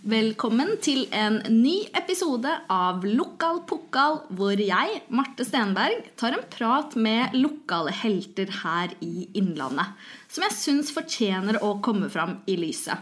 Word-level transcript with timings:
Velkommen 0.00 0.78
til 0.80 1.02
en 1.12 1.34
ny 1.52 1.82
episode 1.92 2.48
av 2.72 3.02
Lokal 3.04 3.58
Pokal, 3.68 4.14
hvor 4.32 4.56
jeg, 4.56 5.02
Marte 5.12 5.44
Stenberg, 5.44 6.06
tar 6.16 6.32
en 6.32 6.46
prat 6.48 6.96
med 6.96 7.34
lokale 7.36 7.92
helter 7.92 8.48
her 8.62 8.94
i 9.04 9.26
Innlandet, 9.36 9.90
som 10.32 10.46
jeg 10.46 10.56
syns 10.56 10.92
fortjener 10.96 11.58
å 11.60 11.74
komme 11.84 12.08
fram 12.08 12.38
i 12.48 12.56
lyset. 12.56 12.96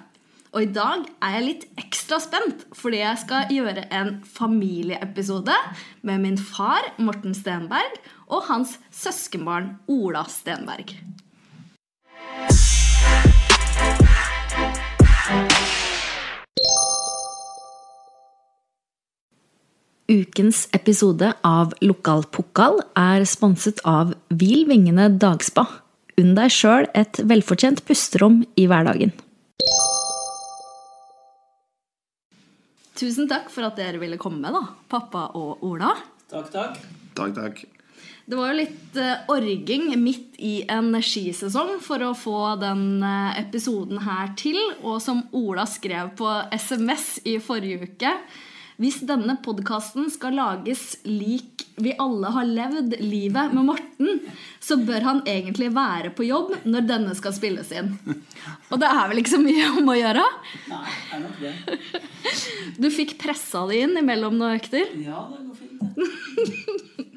Og 0.51 0.65
i 0.65 0.73
dag 0.75 1.07
er 1.23 1.37
jeg 1.37 1.47
litt 1.47 1.69
ekstra 1.85 2.19
spent, 2.25 2.67
fordi 2.75 3.05
jeg 3.05 3.23
skal 3.23 3.55
gjøre 3.55 3.87
en 3.95 4.17
familieepisode 4.27 5.55
med 6.03 6.27
min 6.27 6.41
far, 6.51 6.83
Morten 6.99 7.39
Stenberg, 7.39 7.95
og 8.27 8.51
hans 8.51 8.75
søskenbarn, 8.91 9.77
Ola 9.87 10.27
Stenberg. 10.27 10.97
Ukens 20.09 20.63
episode 20.73 21.35
av 21.45 21.75
Lokal 21.85 22.23
Pokal 22.33 22.79
er 22.97 23.27
sponset 23.29 23.83
av 23.85 24.15
Hvil 24.33 24.63
vingene 24.65 25.11
dagspa. 25.21 25.67
Unn 26.17 26.33
deg 26.39 26.49
sjøl 26.49 26.89
et 26.97 27.21
velfortjent 27.29 27.83
pusterom 27.85 28.39
i 28.57 28.65
hverdagen. 28.71 29.13
Tusen 32.97 33.29
takk 33.29 33.53
for 33.53 33.69
at 33.69 33.77
dere 33.77 34.01
ville 34.01 34.17
komme, 34.17 34.49
da, 34.49 34.65
pappa 34.89 35.29
og 35.37 35.61
Ola. 35.69 35.93
Takk, 36.33 36.49
takk. 36.57 36.81
Takk, 37.13 37.37
takk. 37.37 37.63
Det 38.25 38.41
var 38.41 38.55
jo 38.55 38.59
litt 38.63 38.97
uh, 38.97 39.29
orging 39.37 39.93
midt 40.01 40.41
i 40.41 40.63
en 40.73 40.89
skisesong 41.05 41.83
for 41.85 42.01
å 42.09 42.15
få 42.17 42.55
den 42.65 43.05
uh, 43.05 43.37
episoden 43.37 44.01
her 44.09 44.33
til. 44.41 44.57
Og 44.81 45.03
som 45.05 45.27
Ola 45.37 45.69
skrev 45.69 46.15
på 46.17 46.33
SMS 46.57 47.19
i 47.29 47.37
forrige 47.45 47.93
uke 47.93 48.21
Hvis 48.79 49.01
denne 49.03 49.35
podkasten 49.43 50.07
skal 50.15 50.37
lages 50.39 51.01
lik 51.03 51.65
vi 51.83 51.97
alle 51.99 52.31
har 52.35 52.47
levd 52.47 52.93
livet 53.03 53.55
med 53.55 53.67
Morten, 53.67 54.21
så 54.63 54.77
bør 54.79 55.03
han 55.03 55.23
egentlig 55.27 55.73
være 55.75 56.13
på 56.15 56.27
jobb 56.29 56.53
når 56.63 56.87
denne 56.87 57.15
skal 57.19 57.35
spilles 57.35 57.73
inn. 57.75 57.91
Og 58.71 58.79
det 58.79 58.91
er 58.91 59.11
vel 59.11 59.23
ikke 59.23 59.35
så 59.35 59.41
mye 59.43 59.73
om 59.81 59.91
å 59.91 59.97
gjøre? 59.99 60.23
Nei, 60.71 60.95
det 60.95 61.17
er 61.17 61.25
nok 61.25 61.43
det. 61.43 62.03
Du 62.79 62.89
fikk 62.95 63.17
pressa 63.19 63.65
det 63.71 63.83
inn 63.83 63.99
imellom 63.99 64.39
noen 64.39 64.59
økter? 64.61 64.95
Ja, 65.03 65.25
det 65.33 65.43
går 65.49 65.59
fint. 65.59 65.83
det. 65.99 67.09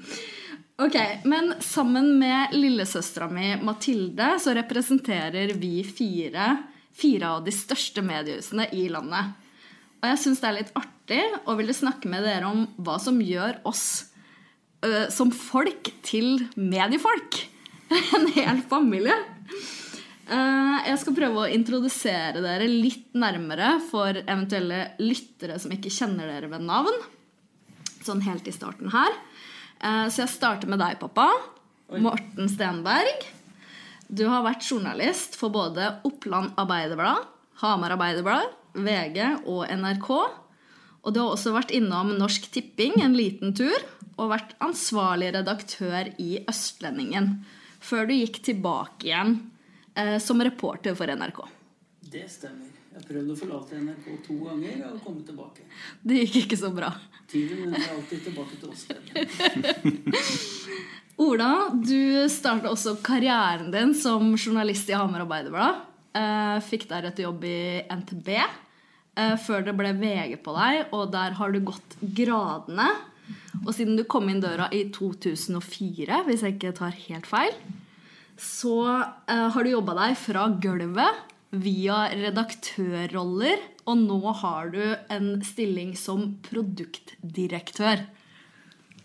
Ok, 0.82 0.98
Men 1.30 1.54
sammen 1.62 2.16
med 2.18 2.56
lillesøstera 2.58 3.28
mi 3.30 3.52
Mathilde 3.62 4.32
så 4.42 4.56
representerer 4.58 5.54
vi 5.54 5.84
fire, 5.86 6.56
fire 6.90 7.36
av 7.36 7.46
de 7.46 7.54
største 7.54 8.02
mediehusene 8.02 8.66
i 8.74 8.88
landet. 8.90 9.36
Og 10.02 10.08
jeg 10.10 10.22
syns 10.24 10.42
det 10.42 10.50
er 10.50 10.58
litt 10.58 10.72
artig 10.78 11.22
og 11.46 11.58
ville 11.60 11.76
snakke 11.76 12.10
med 12.10 12.26
dere 12.26 12.50
om 12.50 12.64
hva 12.82 12.98
som 13.02 13.20
gjør 13.22 13.60
oss 13.70 13.86
uh, 14.86 15.06
som 15.14 15.30
folk 15.36 15.92
til 16.06 16.48
mediefolk. 16.58 17.44
En 18.18 18.28
hel 18.34 18.62
familie. 18.72 19.18
Uh, 20.32 20.78
Jeg 20.88 20.98
skal 21.02 21.16
prøve 21.18 21.44
å 21.44 21.52
introdusere 21.52 22.42
dere 22.42 22.70
litt 22.70 23.12
nærmere 23.14 23.76
for 23.90 24.16
eventuelle 24.22 24.94
lyttere 25.02 25.60
som 25.62 25.74
ikke 25.76 25.92
kjenner 25.94 26.32
dere 26.32 26.50
ved 26.54 26.64
navn. 26.66 26.98
Sånn 28.02 28.24
helt 28.26 28.48
i 28.50 28.56
starten 28.56 28.90
her. 28.96 29.14
Uh, 29.84 30.08
Så 30.10 30.24
jeg 30.24 30.34
starter 30.34 30.72
med 30.72 30.82
deg, 30.82 30.98
pappa. 31.04 31.28
Morten 31.92 32.48
Stenberg. 32.48 33.28
Du 34.12 34.26
har 34.28 34.44
vært 34.44 34.66
journalist 34.66 35.38
for 35.40 35.52
både 35.54 35.98
Oppland 36.08 36.56
Arbeiderblad, 36.60 37.28
Hamar 37.62 37.94
Arbeiderblad, 37.96 38.50
VG 38.74 39.48
og 39.50 39.66
NRK. 39.70 40.10
Og 41.02 41.14
du 41.14 41.22
har 41.22 41.32
også 41.34 41.54
vært 41.56 41.74
innom 41.74 42.14
Norsk 42.20 42.50
Tipping 42.54 43.00
en 43.02 43.18
liten 43.18 43.56
tur, 43.58 43.78
og 44.20 44.34
vært 44.34 44.54
ansvarlig 44.62 45.32
redaktør 45.34 46.12
i 46.22 46.44
Østlendingen, 46.50 47.40
før 47.82 48.06
du 48.10 48.14
gikk 48.14 48.42
tilbake 48.46 49.10
igjen 49.10 49.40
eh, 49.96 50.20
som 50.22 50.44
reporter 50.44 50.94
for 50.98 51.10
NRK. 51.10 51.42
Det 52.12 52.28
stemmer. 52.30 52.70
Jeg 52.92 53.06
prøvde 53.08 53.32
å 53.32 53.40
forlate 53.40 53.78
NRK 53.80 54.08
to 54.26 54.36
ganger 54.44 54.82
og 54.90 54.98
komme 55.06 55.24
tilbake. 55.24 55.64
Det 56.04 56.26
gikk 56.26 56.42
ikke 56.44 56.60
så 56.60 56.74
bra. 56.76 56.90
Tiden 57.32 57.64
vender 57.64 57.94
alltid 57.94 58.26
tilbake 58.26 58.58
til 58.60 58.68
oss. 58.74 58.84
Ola, 61.22 61.70
du 61.72 62.28
startet 62.32 62.68
også 62.68 62.98
karrieren 63.06 63.72
din 63.72 63.96
som 63.96 64.34
journalist 64.36 64.92
i 64.92 64.98
Hamar 64.98 65.24
Arbeiderblad. 65.24 65.88
Eh, 66.12 66.58
Fikk 66.68 66.90
deretter 66.90 67.24
jobb 67.24 67.46
i 67.48 67.84
NTB 67.88 68.30
eh, 68.36 69.36
før 69.40 69.64
det 69.64 69.76
ble 69.78 69.94
VG 69.96 70.36
på 70.44 70.56
deg, 70.58 70.92
og 70.92 71.12
der 71.14 71.38
har 71.40 71.54
du 71.54 71.62
gått 71.64 71.96
gradene. 72.02 72.90
Og 73.64 73.72
siden 73.76 73.96
du 74.00 74.04
kom 74.10 74.28
inn 74.32 74.42
døra 74.44 74.68
i 74.76 74.86
2004, 74.92 76.24
hvis 76.28 76.44
jeg 76.44 76.58
ikke 76.58 76.76
tar 76.76 76.98
helt 77.08 77.30
feil, 77.30 77.56
så 78.42 78.78
eh, 79.30 79.48
har 79.54 79.64
du 79.64 79.72
jobba 79.72 79.96
deg 80.02 80.18
fra 80.20 80.48
gulvet 80.64 81.28
via 81.52 82.06
redaktørroller, 82.16 83.64
og 83.88 84.04
nå 84.04 84.34
har 84.42 84.72
du 84.72 84.84
en 85.12 85.34
stilling 85.46 85.94
som 86.00 86.34
produktdirektør. 86.48 88.04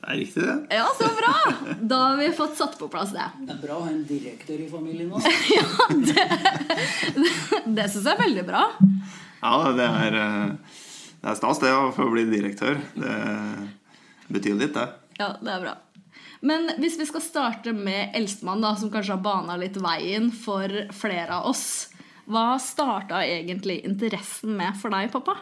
Det 0.07 0.13
er 0.13 0.19
riktig, 0.21 0.43
det. 0.47 0.53
Ja, 0.71 0.87
så 0.95 1.09
bra! 1.19 1.35
Da 1.83 1.97
har 1.99 2.17
vi 2.17 2.33
fått 2.33 2.55
satt 2.55 2.79
på 2.79 2.87
plass 2.87 3.11
det. 3.11 3.25
Det 3.43 3.57
er 3.57 3.59
bra 3.59 3.81
å 3.81 3.83
ha 3.83 3.89
en 3.91 4.05
direktør 4.07 4.61
i 4.63 4.69
familien 4.71 5.09
nå. 5.11 5.19
Det 7.67 7.89
syns 7.91 8.05
jeg 8.05 8.13
er 8.13 8.21
veldig 8.21 8.45
bra. 8.47 8.61
Ja, 9.41 9.73
det 9.75 9.89
er, 9.89 10.19
eh, 10.21 10.77
det 11.25 11.33
er 11.33 11.39
stas, 11.41 11.59
det, 11.59 11.73
å 11.75 11.91
få 11.97 12.07
bli 12.13 12.23
direktør. 12.31 12.79
Det 12.95 13.17
betyr 14.31 14.55
litt, 14.63 14.79
det. 14.79 14.87
Ja, 15.19 15.33
det 15.43 15.51
er 15.57 15.67
bra. 15.67 15.75
Men 16.47 16.71
hvis 16.79 17.01
vi 17.03 17.11
skal 17.11 17.27
starte 17.27 17.75
med 17.75 18.15
eldstemann, 18.15 18.63
da, 18.63 18.77
som 18.79 18.95
kanskje 18.95 19.17
har 19.17 19.27
bana 19.27 19.59
litt 19.59 19.75
veien 19.83 20.31
for 20.31 20.71
flere 20.95 21.41
av 21.41 21.51
oss. 21.51 21.91
Hva 22.31 22.63
starta 22.63 23.27
egentlig 23.27 23.83
interessen 23.83 24.55
med 24.55 24.79
for 24.79 24.95
deg, 24.95 25.11
pappa? 25.11 25.35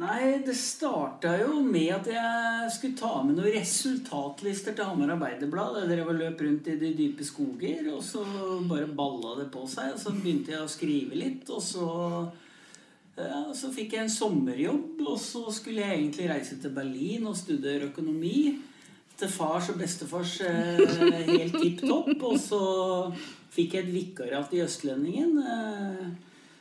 Nei, 0.00 0.38
det 0.46 0.54
starta 0.56 1.34
jo 1.42 1.58
med 1.60 1.90
at 1.92 2.06
jeg 2.08 2.68
skulle 2.72 2.96
ta 2.96 3.18
med 3.20 3.36
noen 3.36 3.52
resultatlister 3.52 4.72
til 4.76 4.86
Hamar 4.88 5.12
Arbeiderblad. 5.12 5.82
Jeg 5.82 5.90
drev 5.90 6.12
og 6.12 6.16
løp 6.16 6.40
rundt 6.40 6.70
i 6.72 6.76
de 6.80 6.92
dype 6.96 7.26
skoger, 7.26 7.90
og 7.92 8.00
så 8.04 8.22
bare 8.70 8.88
balla 8.96 9.34
det 9.42 9.50
på 9.52 9.66
seg. 9.68 9.92
Og 9.92 10.00
så 10.00 10.14
begynte 10.14 10.54
jeg 10.54 10.62
å 10.64 10.70
skrive 10.72 11.18
litt, 11.20 11.44
og 11.52 11.60
så 11.64 11.88
ja, 13.18 13.42
så 13.52 13.68
fikk 13.74 13.98
jeg 13.98 14.06
en 14.06 14.14
sommerjobb, 14.14 15.02
og 15.04 15.20
så 15.20 15.44
skulle 15.52 15.84
jeg 15.84 15.98
egentlig 15.98 16.30
reise 16.30 16.56
til 16.62 16.72
Berlin 16.72 17.28
og 17.28 17.36
studere 17.36 17.90
økonomi. 17.90 18.56
Til 19.20 19.28
fars 19.28 19.68
og 19.68 19.76
bestefars 19.82 20.38
eh, 20.48 20.80
helt 21.28 21.60
tipp 21.60 21.84
topp. 21.84 22.14
Og 22.24 22.40
så 22.40 22.62
fikk 23.52 23.76
jeg 23.76 23.84
et 23.84 23.94
vikariat 23.98 24.56
i 24.56 24.64
Østlendingen. 24.64 25.36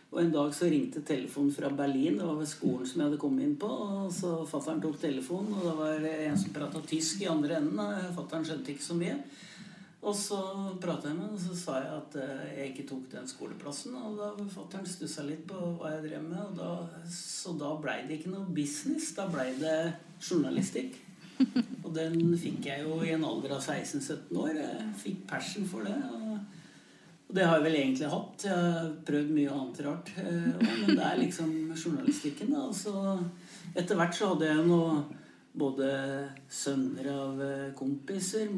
Og 0.10 0.22
en 0.24 0.32
dag 0.34 0.54
så 0.58 0.66
ringte 0.72 1.04
telefonen 1.06 1.52
fra 1.54 1.70
Berlin. 1.70 2.18
Det 2.18 2.26
var 2.26 2.40
ved 2.40 2.50
skolen 2.50 2.88
som 2.88 3.02
jeg 3.02 3.10
hadde 3.10 3.22
kommet 3.22 3.46
inn 3.46 3.60
på. 3.62 3.70
Og 3.70 4.10
så 4.14 4.32
Fattern 4.50 4.82
tok 4.82 4.98
telefonen, 5.02 5.54
og 5.54 5.68
det 5.68 5.76
var 5.78 6.08
en 6.16 6.40
som 6.42 6.56
prata 6.56 6.82
tysk 6.90 7.22
i 7.22 7.30
andre 7.30 7.60
enden. 7.60 8.10
Fattern 8.18 8.48
skjønte 8.48 8.74
ikke 8.74 8.88
så 8.88 8.98
mye. 8.98 9.20
Og 10.00 10.16
så 10.16 10.40
prata 10.80 11.10
jeg 11.10 11.18
med 11.18 11.26
ham, 11.28 11.36
og 11.36 11.42
så 11.44 11.56
sa 11.60 11.76
jeg 11.84 11.92
at 11.98 12.14
eh, 12.24 12.44
jeg 12.56 12.72
ikke 12.72 12.86
tok 12.88 13.10
den 13.12 13.28
skoleplassen. 13.28 13.98
Og 14.00 14.16
da 14.16 14.30
fattern 14.54 14.88
stussa 14.88 15.26
litt 15.28 15.44
på 15.50 15.60
hva 15.76 15.92
jeg 15.98 16.06
drev 16.08 16.24
med, 16.24 16.56
da, 16.56 16.72
så 17.12 17.54
da 17.60 17.74
blei 17.84 18.00
det 18.08 18.22
ikke 18.22 18.32
noe 18.32 18.48
business. 18.56 19.12
Da 19.18 19.28
blei 19.30 19.52
det 19.60 19.78
journalistikk. 20.24 20.96
Og 21.84 21.92
den 21.96 22.34
fikk 22.40 22.66
jeg 22.72 22.88
jo 22.88 22.98
i 23.04 23.14
en 23.16 23.28
alder 23.28 23.58
av 23.58 23.62
16-17 23.62 24.40
år. 24.40 24.56
Jeg 24.58 24.90
fikk 25.04 25.22
passion 25.30 25.68
for 25.68 25.88
det. 25.88 25.96
Og 26.16 26.29
og 27.30 27.36
det 27.38 27.46
har 27.46 27.60
jeg 27.60 27.66
vel 27.68 27.76
egentlig 27.78 28.08
hatt. 28.10 28.44
Jeg 28.48 28.58
har 28.58 28.88
prøvd 29.06 29.28
mye 29.36 29.54
annet 29.54 29.82
rart. 29.86 30.08
eh, 30.18 30.54
Men 30.66 30.96
det 30.98 31.04
er 31.06 31.20
liksom 31.20 31.52
journalistikken. 31.78 32.50
Da. 32.56 32.64
Så 32.74 32.94
etter 33.76 33.96
hvert 34.00 34.16
så 34.18 34.32
hadde 34.34 34.48
jeg 34.50 34.66
nå 34.66 34.80
både 35.60 35.90
sønner 36.50 37.10
av 37.14 37.42
eh, 37.46 37.68
kompiser 37.78 38.50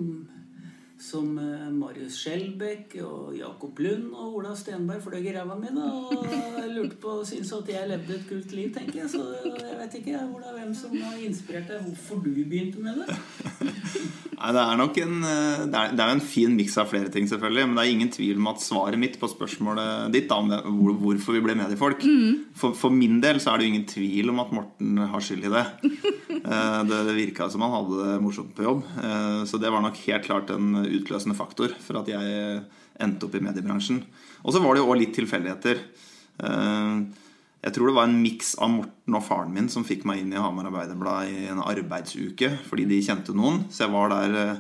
som 1.02 1.32
eh, 1.42 1.68
Marius 1.74 2.20
Skjelbæk 2.22 2.96
og 3.02 3.32
Jakob 3.38 3.80
Lund 3.82 4.12
og 4.14 4.36
Ola 4.38 4.52
Stenberg 4.56 5.02
fløy 5.02 5.20
i 5.26 5.34
ræva 5.36 5.56
mi. 5.58 5.72
da, 5.74 5.88
Og 6.14 6.28
jeg 6.30 6.70
lurte 6.78 7.00
på 7.02 7.16
og 7.22 7.28
syntes 7.28 7.52
at 7.58 7.72
jeg 7.74 7.90
levde 7.90 8.18
et 8.20 8.28
kult 8.30 8.54
liv, 8.58 8.70
tenker 8.76 9.02
jeg. 9.04 9.10
Så 9.16 9.24
jeg 9.50 9.80
vet 9.82 9.98
ikke 10.02 10.22
Ola, 10.28 10.54
hvem 10.60 10.76
som 10.78 10.94
har 11.02 11.18
inspirert 11.26 11.72
deg, 11.74 11.82
hvorfor 11.90 12.22
du 12.26 12.32
begynte 12.44 12.84
med 12.86 13.02
det. 13.02 13.18
Nei, 14.42 14.50
det 14.58 14.62
er 14.64 14.78
nok 14.80 14.96
en, 14.98 15.18
eh, 15.30 15.64
det 15.70 15.78
er, 15.82 15.92
det 15.98 16.02
er 16.06 16.12
en 16.16 16.24
fin 16.26 16.54
miks 16.58 16.78
av 16.82 16.88
flere 16.90 17.12
ting, 17.14 17.28
selvfølgelig. 17.30 17.66
Men 17.70 17.78
det 17.78 17.84
er 17.84 17.92
ingen 17.96 18.14
tvil 18.14 18.40
om 18.42 18.48
at 18.54 18.64
svaret 18.64 18.98
mitt 19.02 19.20
på 19.22 19.30
spørsmålet 19.30 20.08
ditt 20.16 20.30
da, 20.32 20.40
om 20.42 20.50
det, 20.50 20.62
hvor, 20.66 20.96
hvorfor 21.02 21.38
vi 21.38 21.44
ble 21.46 21.58
mediefolk 21.60 22.02
for, 22.58 22.74
for 22.78 22.94
min 22.94 23.20
del 23.22 23.38
så 23.42 23.52
er 23.54 23.62
det 23.62 23.68
jo 23.68 23.74
ingen 23.76 23.86
tvil 23.90 24.32
om 24.34 24.42
at 24.42 24.54
Morten 24.56 24.98
har 25.12 25.22
skyld 25.26 25.50
i 25.50 25.56
det. 25.58 25.66
Eh, 26.42 26.78
Det, 26.90 26.98
det 27.06 27.14
virka 27.14 27.46
som 27.54 27.62
han 27.62 27.70
hadde 27.70 27.98
det 28.02 28.14
morsomt 28.24 28.56
på 28.58 28.64
jobb. 28.66 28.80
Eh, 28.98 29.44
Så 29.46 29.60
det 29.62 29.70
var 29.70 29.84
nok 29.86 30.00
helt 30.08 30.24
klart 30.26 30.50
en 30.50 30.72
utløsende 31.00 31.38
faktor 31.38 31.74
for 31.84 32.02
at 32.02 32.12
jeg 32.12 32.62
endte 33.02 33.26
opp 33.28 33.36
i 33.38 33.44
mediebransjen. 33.44 34.04
Og 34.44 34.54
så 34.56 34.62
var 34.64 34.76
det 34.76 34.84
jo 34.84 34.90
òg 34.92 35.00
litt 35.02 35.16
tilfeldigheter. 35.18 35.82
Eh, 36.44 37.02
Jeg 37.62 37.74
tror 37.76 37.92
det 37.92 37.94
var 37.94 38.08
en 38.10 38.22
miks 38.24 38.56
av 38.58 38.72
Morten 38.74 39.14
og 39.20 39.22
faren 39.22 39.52
min 39.54 39.68
som 39.70 39.84
fikk 39.86 40.02
meg 40.10 40.24
inn 40.24 40.32
i 40.34 40.40
Hamar 40.42 40.66
Arbeiderblad 40.66 41.30
i 41.30 41.44
en 41.52 41.60
arbeidsuke 41.62 42.48
fordi 42.66 42.88
de 42.90 42.98
kjente 43.06 43.36
noen. 43.38 43.68
Så 43.70 43.84
jeg 43.86 43.94
var 43.94 44.10
der 44.10 44.38
eh, 44.42 44.56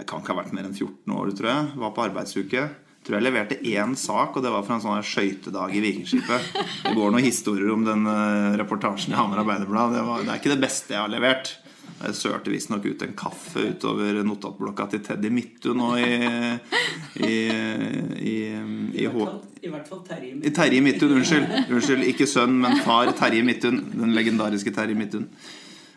Jeg 0.00 0.06
kan 0.08 0.22
ikke 0.22 0.32
ha 0.32 0.38
vært 0.40 0.54
mer 0.56 0.64
enn 0.64 0.72
14 0.72 1.12
år, 1.12 1.34
tror 1.36 1.48
jeg. 1.50 1.66
Var 1.82 1.90
på 1.92 2.04
arbeidsuke. 2.06 2.62
Tror 3.04 3.16
jeg 3.18 3.24
leverte 3.26 3.58
én 3.68 3.92
sak, 3.96 4.36
og 4.36 4.42
det 4.44 4.50
var 4.52 4.64
fra 4.64 4.78
en 4.78 4.82
sånn 4.84 5.04
skøytedag 5.04 5.72
i 5.76 5.80
Vikingskipet. 5.84 6.48
Det 6.86 6.94
går 6.96 7.12
noen 7.12 7.24
historier 7.24 7.72
om 7.74 7.84
den 7.84 8.08
eh, 8.08 8.56
reportasjen 8.60 9.12
i 9.12 9.18
Hamar 9.20 9.42
Arbeiderblad. 9.44 9.92
Det, 9.98 10.06
var, 10.08 10.24
det 10.24 10.32
er 10.32 10.40
ikke 10.40 10.54
det 10.54 10.62
beste 10.64 10.96
jeg 10.96 11.00
har 11.04 11.12
levert. 11.12 11.52
Jeg 12.00 12.16
sørte 12.16 12.52
visstnok 12.52 12.86
ut 12.88 13.02
en 13.04 13.12
kaffe 13.18 13.66
utover 13.74 14.22
notatblokka 14.24 14.86
til 14.94 15.02
Teddy 15.04 15.28
Midtun 15.36 15.76
nå 15.76 15.90
i, 16.00 16.14
i, 17.20 17.34
i, 18.16 18.36
I, 18.96 19.04
i, 19.04 19.08
hvert 19.10 19.88
fall, 19.90 20.00
I 20.00 20.08
Terje. 20.08 20.30
i 20.40 20.52
Terje 20.56 20.80
Midtun, 20.84 21.12
unnskyld. 21.18 21.50
Unnskyld, 21.68 22.06
Ikke 22.08 22.28
sønn, 22.30 22.56
men 22.62 22.80
far 22.86 23.12
Terje 23.18 23.44
Midtun. 23.44 23.82
Den 23.92 24.14
legendariske 24.16 24.72
Terje 24.72 24.96
Midtun. 24.96 25.28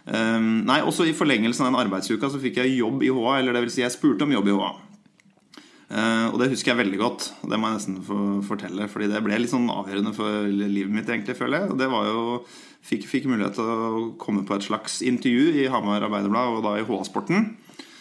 Um, 0.03 0.65
nei, 0.67 0.81
også 0.83 1.07
I 1.07 1.15
forlengelsen 1.15 1.63
av 1.63 1.71
den 1.71 1.79
arbeidsuka 1.85 2.27
så 2.27 2.41
fikk 2.43 2.59
jeg 2.59 2.75
jobb 2.81 3.05
i 3.07 3.13
HA. 3.13 3.37
Eller 3.39 3.55
det 3.55 3.63
vil 3.67 3.75
si, 3.77 3.85
jeg 3.85 3.95
spurte 3.95 4.27
om 4.27 4.35
jobb 4.35 4.51
i 4.51 4.57
HA. 4.59 4.73
Eh, 5.93 6.27
og 6.31 6.39
det 6.41 6.49
husker 6.53 6.73
jeg 6.73 6.81
veldig 6.81 6.99
godt. 7.01 7.29
Det 7.45 7.57
må 7.59 7.69
jeg 7.69 7.79
nesten 7.79 7.97
få 8.07 8.19
fortelle. 8.47 8.89
Fordi 8.89 9.09
det 9.11 9.23
ble 9.25 9.39
litt 9.43 9.53
sånn 9.53 9.69
avgjørende 9.71 10.13
for 10.17 10.47
livet 10.49 10.93
mitt, 10.93 11.09
egentlig, 11.09 11.37
føler 11.37 11.61
jeg. 11.63 11.73
Og 11.73 11.81
det 11.81 11.89
var 11.93 12.09
jo 12.09 12.23
Fikk, 12.83 13.05
fikk 13.07 13.29
mulighet 13.31 13.55
til 13.55 13.63
å 13.63 13.99
komme 14.19 14.41
på 14.43 14.57
et 14.57 14.65
slags 14.65 14.97
intervju 15.07 15.53
i 15.61 15.69
Hamar 15.71 16.03
Arbeiderblad, 16.03 16.57
og 16.57 16.65
da 16.65 16.73
i 16.75 16.83
HA-sporten. 16.83 17.45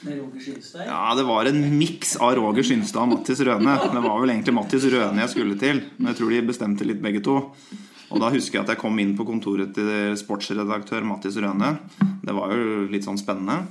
Med 0.02 0.16
Roger 0.18 0.42
Skynstad. 0.42 0.88
Ja, 0.88 1.12
det 1.14 1.22
var 1.28 1.46
en 1.46 1.60
miks 1.78 2.16
av 2.18 2.34
Roger 2.34 2.66
Skynstad 2.66 3.04
og 3.04 3.12
Mattis 3.12 3.44
Røne. 3.46 3.76
Det 3.78 4.02
var 4.02 4.18
vel 4.18 4.32
egentlig 4.34 4.56
Mattis 4.56 4.88
Røne 4.90 5.22
jeg 5.22 5.32
skulle 5.36 5.58
til, 5.60 5.84
men 6.00 6.10
jeg 6.10 6.18
tror 6.18 6.34
de 6.34 6.40
bestemte 6.48 6.88
litt 6.88 6.98
begge 7.04 7.22
to. 7.22 7.36
Og 8.10 8.20
da 8.24 8.32
husker 8.34 8.58
jeg 8.58 8.64
at 8.64 8.74
jeg 8.74 8.82
kom 8.82 8.98
inn 8.98 9.14
på 9.14 9.28
kontoret 9.28 9.70
til 9.76 10.18
sportsredaktør 10.18 11.06
Mattis 11.06 11.38
Røne. 11.38 11.76
Det 12.26 12.34
var 12.34 12.50
jo 12.58 12.82
litt 12.90 13.06
sånn 13.06 13.22
spennende. 13.22 13.62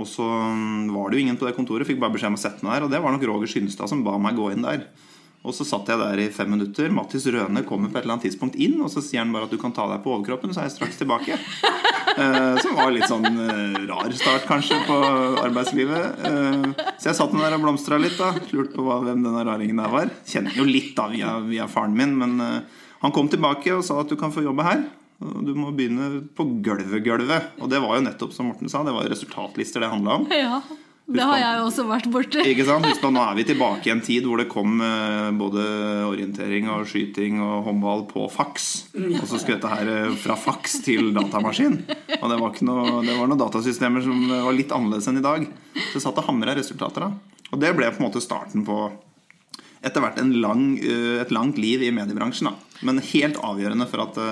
Og 0.00 0.06
så 0.08 0.24
var 0.24 1.10
det 1.12 1.18
jo 1.18 1.24
ingen 1.26 1.36
på 1.36 1.44
det 1.48 1.54
kontoret, 1.56 1.84
fikk 1.86 1.98
bare 2.00 2.14
beskjed 2.14 2.32
om 2.32 2.38
å 2.38 2.40
sette 2.40 2.64
meg 2.64 2.78
der. 2.78 2.86
Og 2.86 2.92
det 2.94 3.00
var 3.04 3.12
nok 3.12 3.24
Roger 3.28 3.50
Skynstad 3.52 3.90
som 3.92 4.04
ba 4.06 4.14
meg 4.18 4.38
gå 4.38 4.50
inn 4.54 4.64
der. 4.64 4.86
Og 5.42 5.50
så 5.56 5.66
satt 5.66 5.88
jeg 5.90 5.98
der 5.98 6.20
i 6.22 6.28
fem 6.30 6.48
minutter. 6.54 6.86
Mattis 6.94 7.24
Røne 7.26 7.64
kommer 7.66 7.90
på 7.90 7.98
et 7.98 8.04
eller 8.06 8.14
annet 8.14 8.28
tidspunkt 8.28 8.54
inn, 8.62 8.76
og 8.80 8.88
så 8.92 9.02
sier 9.02 9.24
han 9.24 9.32
bare 9.34 9.48
at 9.48 9.52
du 9.52 9.58
kan 9.58 9.74
ta 9.74 9.88
deg 9.90 10.04
på 10.04 10.12
overkroppen, 10.14 10.52
så 10.54 10.62
er 10.62 10.68
jeg 10.70 10.76
straks 10.78 11.00
tilbake. 11.02 11.38
Eh, 12.12 12.56
Som 12.60 12.74
var 12.76 12.90
litt 12.92 13.06
sånn 13.08 13.24
eh, 13.24 13.76
rar 13.88 14.12
start, 14.12 14.42
kanskje, 14.44 14.76
på 14.84 14.96
arbeidslivet. 15.40 16.18
Eh, 16.28 16.66
Så 17.00 17.08
jeg 17.08 17.16
satt 17.16 17.32
der 17.32 17.54
og 17.56 17.62
blomstra 17.62 17.96
litt. 17.96 18.18
da 18.20 18.34
Lurte 18.52 18.74
på 18.76 18.84
hva, 18.84 18.98
hvem 19.06 19.22
denne 19.24 19.40
raringen 19.48 19.80
der 19.80 19.88
var. 19.88 20.10
Kjenner 20.28 20.52
jo 20.58 20.66
litt 20.68 20.90
da 20.98 21.06
via, 21.08 21.38
via 21.46 21.64
faren 21.72 21.96
min, 21.96 22.12
men 22.20 22.34
eh, 22.44 22.82
han 23.00 23.14
kom 23.16 23.30
tilbake 23.32 23.72
og 23.72 23.80
sa 23.86 24.02
at 24.02 24.12
du 24.12 24.18
kan 24.20 24.34
få 24.34 24.44
jobbe 24.44 24.66
her. 24.66 24.84
Du 25.42 25.52
må 25.58 25.72
begynne 25.76 26.22
på 26.36 26.46
gulvet-gulvet. 26.64 27.56
Og 27.62 27.70
det 27.72 27.82
var 27.82 27.98
jo 27.98 28.06
nettopp 28.06 28.32
som 28.34 28.50
Morten 28.50 28.70
sa, 28.72 28.84
det 28.86 28.94
var 28.94 29.10
resultatlister 29.10 29.84
det 29.84 29.92
handla 29.92 30.20
om. 30.20 30.26
Ja, 30.32 30.60
det 31.12 31.24
har 31.26 31.40
jeg 31.40 31.62
også 31.64 31.84
vært 31.88 32.06
borti. 32.14 32.42
Ikke 32.46 32.64
sant? 32.66 32.86
Husk 32.86 33.02
Nå 33.10 33.20
er 33.20 33.34
vi 33.36 33.44
tilbake 33.46 33.88
i 33.88 33.92
en 33.92 34.02
tid 34.04 34.26
hvor 34.28 34.38
det 34.38 34.46
kom 34.52 34.78
eh, 34.84 35.30
både 35.34 35.64
orientering 36.06 36.70
og 36.72 36.86
skyting 36.88 37.40
og 37.42 37.66
håndball 37.66 38.04
på 38.10 38.28
faks. 38.32 38.68
Og 38.94 39.24
så 39.26 39.40
skulle 39.40 39.58
dette 39.58 39.72
her 39.72 39.90
eh, 39.90 40.14
fra 40.22 40.36
faks 40.38 40.78
til 40.86 41.10
datamaskin. 41.16 41.80
Og 42.20 42.26
det 42.30 42.38
var, 42.38 42.60
noe, 42.68 43.02
det 43.02 43.16
var 43.18 43.26
noen 43.26 43.40
datasystemer 43.42 44.04
som 44.06 44.28
var 44.30 44.54
litt 44.56 44.72
annerledes 44.74 45.10
enn 45.10 45.18
i 45.20 45.24
dag. 45.26 45.48
Så 45.74 45.98
det 45.98 46.04
satt 46.06 46.20
og 46.22 46.28
hamra 46.30 46.54
resultater. 46.58 47.08
da. 47.08 47.48
Og 47.52 47.60
det 47.60 47.74
ble 47.76 47.90
på 47.90 48.00
en 48.00 48.08
måte 48.08 48.22
starten 48.22 48.64
på 48.68 48.84
etter 49.82 50.04
hvert 50.04 50.20
en 50.22 50.30
lang, 50.38 50.68
eh, 50.78 51.18
et 51.24 51.34
langt 51.34 51.58
liv 51.58 51.82
i 51.82 51.90
mediebransjen. 51.92 52.52
da. 52.52 52.78
Men 52.86 53.02
helt 53.10 53.42
avgjørende 53.42 53.90
for 53.90 54.06
at, 54.06 54.22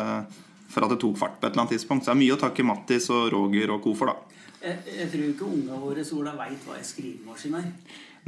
for 0.70 0.87
at 0.87 0.94
det 0.94 1.00
tok 1.02 1.19
fart 1.19 1.40
på 1.40 1.46
et 1.46 1.52
eller 1.52 1.64
annet 1.64 1.76
tidspunkt. 1.76 2.05
Så 2.05 2.12
det 2.12 2.17
er 2.17 2.22
mye 2.22 2.37
å 2.37 2.40
takke 2.40 2.67
Mattis 2.67 3.08
og 3.14 3.31
Roger 3.34 3.75
og 3.75 3.82
co. 3.84 3.94
for, 3.99 4.12
da. 4.12 4.46
Jeg, 4.61 4.78
jeg 4.99 5.11
tror 5.12 5.26
ikke 5.32 5.49
unga 5.49 5.81
våre 5.81 6.05
Sola 6.05 6.37
veit 6.37 6.64
hva 6.69 6.76
en 6.76 6.87
skrivemaskin 6.87 7.58
er. 7.58 7.69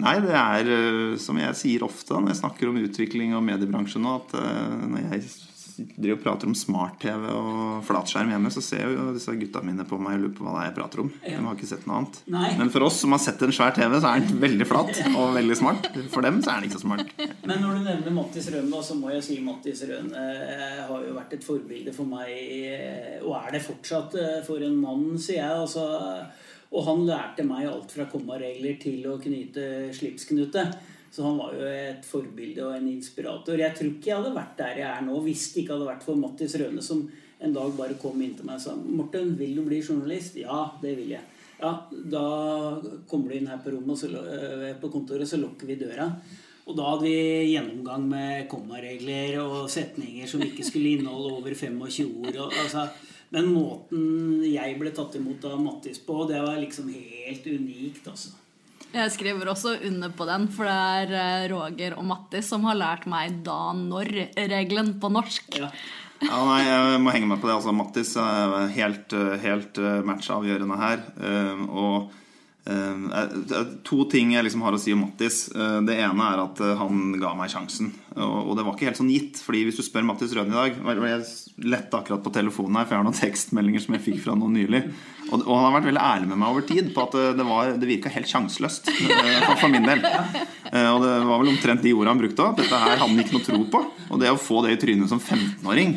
Nei, 0.01 0.15
det 0.25 0.33
er 0.33 0.71
eh, 0.73 1.17
som 1.21 1.37
jeg 1.37 1.57
sier 1.59 1.83
ofte 1.85 2.17
når 2.17 2.33
jeg 2.33 2.41
snakker 2.41 2.71
om 2.71 2.79
utvikling 2.81 3.35
og 3.37 3.45
mediebransjen 3.45 4.05
nå, 4.05 4.15
at 4.23 4.37
eh, 4.41 4.77
når 4.89 5.03
jeg 5.11 5.27
driver 5.77 6.17
og 6.17 6.23
prater 6.25 6.51
om 6.51 6.55
smart-TV 6.57 7.27
og 7.33 7.83
flatskjerm 7.87 8.33
hjemme, 8.33 8.53
så 8.55 8.63
ser 8.65 8.93
jo 8.93 9.13
disse 9.17 9.35
gutta 9.39 9.63
mine 9.65 9.87
på 9.89 9.99
meg 10.03 10.19
og 10.19 10.25
lurer 10.25 10.35
på 10.37 10.47
hva 10.47 10.55
det 10.55 10.63
er 10.63 10.69
jeg 10.69 10.77
prater 10.79 11.03
om. 11.05 11.11
De 11.25 11.35
har 11.37 11.59
ikke 11.59 11.71
sett 11.71 11.87
noe 11.89 12.01
annet. 12.01 12.21
Nei. 12.35 12.51
Men 12.61 12.73
for 12.75 12.87
oss 12.89 13.01
som 13.03 13.15
har 13.17 13.23
sett 13.25 13.43
en 13.47 13.55
svær 13.55 13.75
TV, 13.77 13.97
så 13.99 14.13
er 14.13 14.27
den 14.27 14.43
veldig 14.43 14.69
flat 14.69 15.03
og 15.13 15.35
veldig 15.39 15.59
smart. 15.59 15.91
For 16.13 16.27
dem 16.27 16.41
så 16.45 16.55
er 16.55 16.61
den 16.61 16.71
ikke 16.71 16.81
så 16.81 16.87
smart. 16.87 17.13
Men 17.49 17.65
når 17.65 17.79
du 17.79 17.83
nevner 17.89 18.17
Mattis 18.17 18.49
Røne, 18.55 18.85
så 18.87 18.99
må 18.99 19.13
jeg 19.15 19.27
si 19.27 19.41
Mattis 19.45 19.85
Røne 19.89 20.29
eh, 20.47 20.81
har 20.89 21.09
jo 21.09 21.17
vært 21.19 21.37
et 21.39 21.47
forbilde 21.47 21.97
for 21.97 22.09
meg, 22.09 22.31
eh, 22.33 23.19
og 23.23 23.37
er 23.41 23.57
det 23.57 23.65
fortsatt 23.67 24.17
eh, 24.21 24.41
for 24.47 24.63
en 24.65 24.79
mann, 24.81 25.07
sier 25.21 25.43
jeg. 25.43 25.67
Altså, 25.67 25.87
og 26.73 26.87
han 26.87 27.05
lærte 27.05 27.45
meg 27.45 27.69
alt 27.69 27.93
fra 27.93 28.07
kommaregler 28.09 28.79
til 28.81 29.05
å 29.11 29.19
knyte 29.21 29.93
slipsknute. 29.93 30.65
Så 31.13 31.27
han 31.27 31.37
var 31.37 31.53
jo 31.53 31.67
et 31.69 32.07
forbilde 32.09 32.65
og 32.65 32.77
en 32.77 32.89
inspirator. 32.89 33.61
Jeg 33.61 33.77
tror 33.77 33.91
ikke 33.91 34.09
jeg 34.11 34.17
hadde 34.17 34.37
vært 34.37 34.55
der 34.57 34.79
jeg 34.81 34.89
er 34.89 35.03
nå 35.05 35.19
hvis 35.27 35.51
det 35.53 35.63
ikke 35.63 35.77
hadde 35.77 35.91
vært 35.91 36.07
for 36.07 36.17
Mattis 36.17 36.57
Røne, 36.57 36.85
som 36.85 37.03
en 37.43 37.53
dag 37.53 37.75
bare 37.77 37.99
kom 38.01 38.23
inn 38.23 38.33
til 38.39 38.47
meg 38.49 38.61
og 38.61 38.65
sa 38.65 38.73
'Morten, 38.77 39.35
vil 39.37 39.57
du 39.57 39.63
bli 39.67 39.83
journalist?' 39.83 40.39
'Ja, 40.41 40.71
det 40.81 40.97
vil 40.97 41.13
jeg'. 41.13 41.29
Ja, 41.63 41.73
da 41.91 42.25
kommer 43.07 43.29
du 43.29 43.37
inn 43.37 43.47
her 43.47 43.61
på 43.63 43.71
rommet 43.71 43.99
så, 43.99 44.09
øh, 44.09 44.81
på 44.81 44.89
kontoret, 44.91 45.29
så 45.29 45.37
lukker 45.37 45.67
vi 45.67 45.77
døra. 45.77 46.09
Og 46.67 46.77
da 46.77 46.83
hadde 46.91 47.07
vi 47.07 47.53
gjennomgang 47.53 48.09
med 48.09 48.49
kommaregler 48.51 49.39
og 49.43 49.71
setninger 49.71 50.27
som 50.27 50.43
ikke 50.43 50.65
skulle 50.65 50.97
inneholde 50.97 51.35
over 51.35 51.55
25 51.55 52.27
ord. 52.27 52.37
Og, 52.37 52.53
altså, 52.65 52.89
men 53.31 53.51
måten 53.53 54.43
jeg 54.45 54.79
ble 54.79 54.91
tatt 54.95 55.17
imot 55.19 55.45
av 55.45 55.61
Mattis 55.63 56.03
på, 56.07 56.25
det 56.31 56.43
var 56.43 56.59
liksom 56.63 56.89
helt 56.93 57.47
unikt, 57.47 58.07
altså. 58.07 58.35
Jeg 58.93 59.13
skriver 59.15 59.49
også 59.49 59.79
under 59.89 60.13
på 60.13 60.27
den, 60.29 60.47
for 60.53 60.69
det 60.69 60.77
er 60.77 61.13
eh, 61.17 61.45
Roger 61.53 61.95
og 61.97 62.05
Mattis 62.11 62.51
som 62.53 62.65
har 62.69 62.77
lært 62.77 63.07
meg 63.09 63.39
da-når-regelen 63.47 64.97
på 65.01 65.11
norsk. 65.13 65.59
Ja. 65.61 65.71
Ja, 66.23 66.39
nei, 66.47 66.61
jeg 66.63 66.99
må 67.03 67.11
henge 67.11 67.27
meg 67.33 67.41
på 67.43 67.49
det. 67.49 67.57
Altså, 67.57 67.73
Mattis 67.75 68.13
er 68.21 68.69
helt, 68.77 69.15
helt 69.43 69.81
matchavgjørende 70.07 70.77
her. 70.79 71.01
Eh, 71.19 71.65
Og 71.67 72.13
eh, 72.13 72.19
to 73.83 74.05
ting 74.11 74.35
jeg 74.37 74.45
liksom 74.47 74.63
har 74.63 74.77
å 74.77 74.79
si 74.81 74.93
om 74.95 75.01
Mattis. 75.03 75.49
Eh, 75.51 75.81
Det 75.83 75.97
ene 75.99 76.29
er 76.31 76.43
at 76.45 76.61
eh, 76.63 76.77
han 76.79 77.13
ga 77.19 77.33
meg 77.35 77.51
sjansen. 77.51 77.91
Og 78.15 78.53
det 78.59 78.63
var 78.67 78.77
ikke 78.77 78.91
helt 78.91 79.01
sånn 79.01 79.11
gitt. 79.11 79.41
Fordi 79.43 79.65
hvis 79.67 79.81
du 79.81 79.83
spør 79.83 80.05
Mattis 80.07 80.35
Røden 80.37 80.53
i 80.53 80.59
dag 80.59 80.77
Jeg 80.79 81.25
lette 81.73 81.97
akkurat 81.99 82.23
på 82.23 82.33
telefonen 82.35 82.77
her, 82.79 82.85
for 82.87 82.95
jeg 82.95 83.01
har 83.03 83.07
noen 83.09 83.19
tekstmeldinger 83.19 83.83
som 83.85 83.97
jeg 83.97 84.05
fikk 84.05 84.21
fra 84.25 84.37
noen 84.39 84.55
nylig. 84.57 84.83
Og, 85.33 85.43
han 85.47 85.65
har 85.65 85.75
vært 85.79 85.89
veldig 85.89 86.03
ærlig 86.05 86.29
med 86.29 86.39
meg 86.43 86.51
over 86.53 86.65
tid 86.69 86.91
på 86.95 87.03
at 87.07 87.15
eh, 87.19 87.33
det, 87.39 87.47
var, 87.49 87.73
det 87.83 87.89
virka 87.91 88.13
helt 88.15 88.31
sjanseløst. 88.31 88.91
eh, 88.95 89.53
For, 89.59 89.69
min 89.73 89.87
del. 89.89 90.03
Eh, 90.07 90.89
Og 90.93 91.03
det 91.03 91.13
var 91.29 91.43
vel 91.43 91.51
omtrent 91.53 91.83
de 91.85 91.93
ordene 91.97 92.15
han 92.15 92.23
brukte 92.23 92.47
òg. 92.47 92.57
Dette 92.63 92.79
her 92.85 92.95
hadde 92.95 93.09
han 93.11 93.23
ikke 93.25 93.39
noe 93.41 93.47
tro 93.49 93.63
på. 93.75 93.83
Og 94.13 94.21
det 94.23 94.31
å 94.31 94.39
få 94.41 94.63
det 94.67 94.77
i 94.77 94.81
trynet 94.83 95.11
som 95.11 95.19
15-åring 95.21 95.97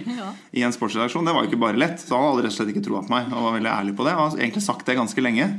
i 0.56 0.63
en 0.66 0.74
sportsredaksjon, 0.75 1.25
det 1.28 1.34
var 1.36 1.46
jo 1.46 1.51
ikke 1.51 1.62
bare 1.68 1.78
lett. 1.80 2.00
Så 2.01 2.16
han 2.16 2.30
hadde 2.32 2.46
rett 2.48 2.56
og 2.56 2.58
slett 2.58 2.72
ikke 2.74 2.86
troa 2.88 3.04
på 3.06 3.13
meg. 3.13 3.28
Og 3.34 3.50
var 3.50 3.58
veldig 3.60 3.74
ærlig 3.75 3.96
på 4.00 4.08
det. 4.08 4.16
Og 4.18 4.24
har 4.32 4.40
egentlig 4.42 4.63
sagt 4.66 4.88
det 4.90 4.98
ganske 4.98 5.24
lenge. 5.25 5.50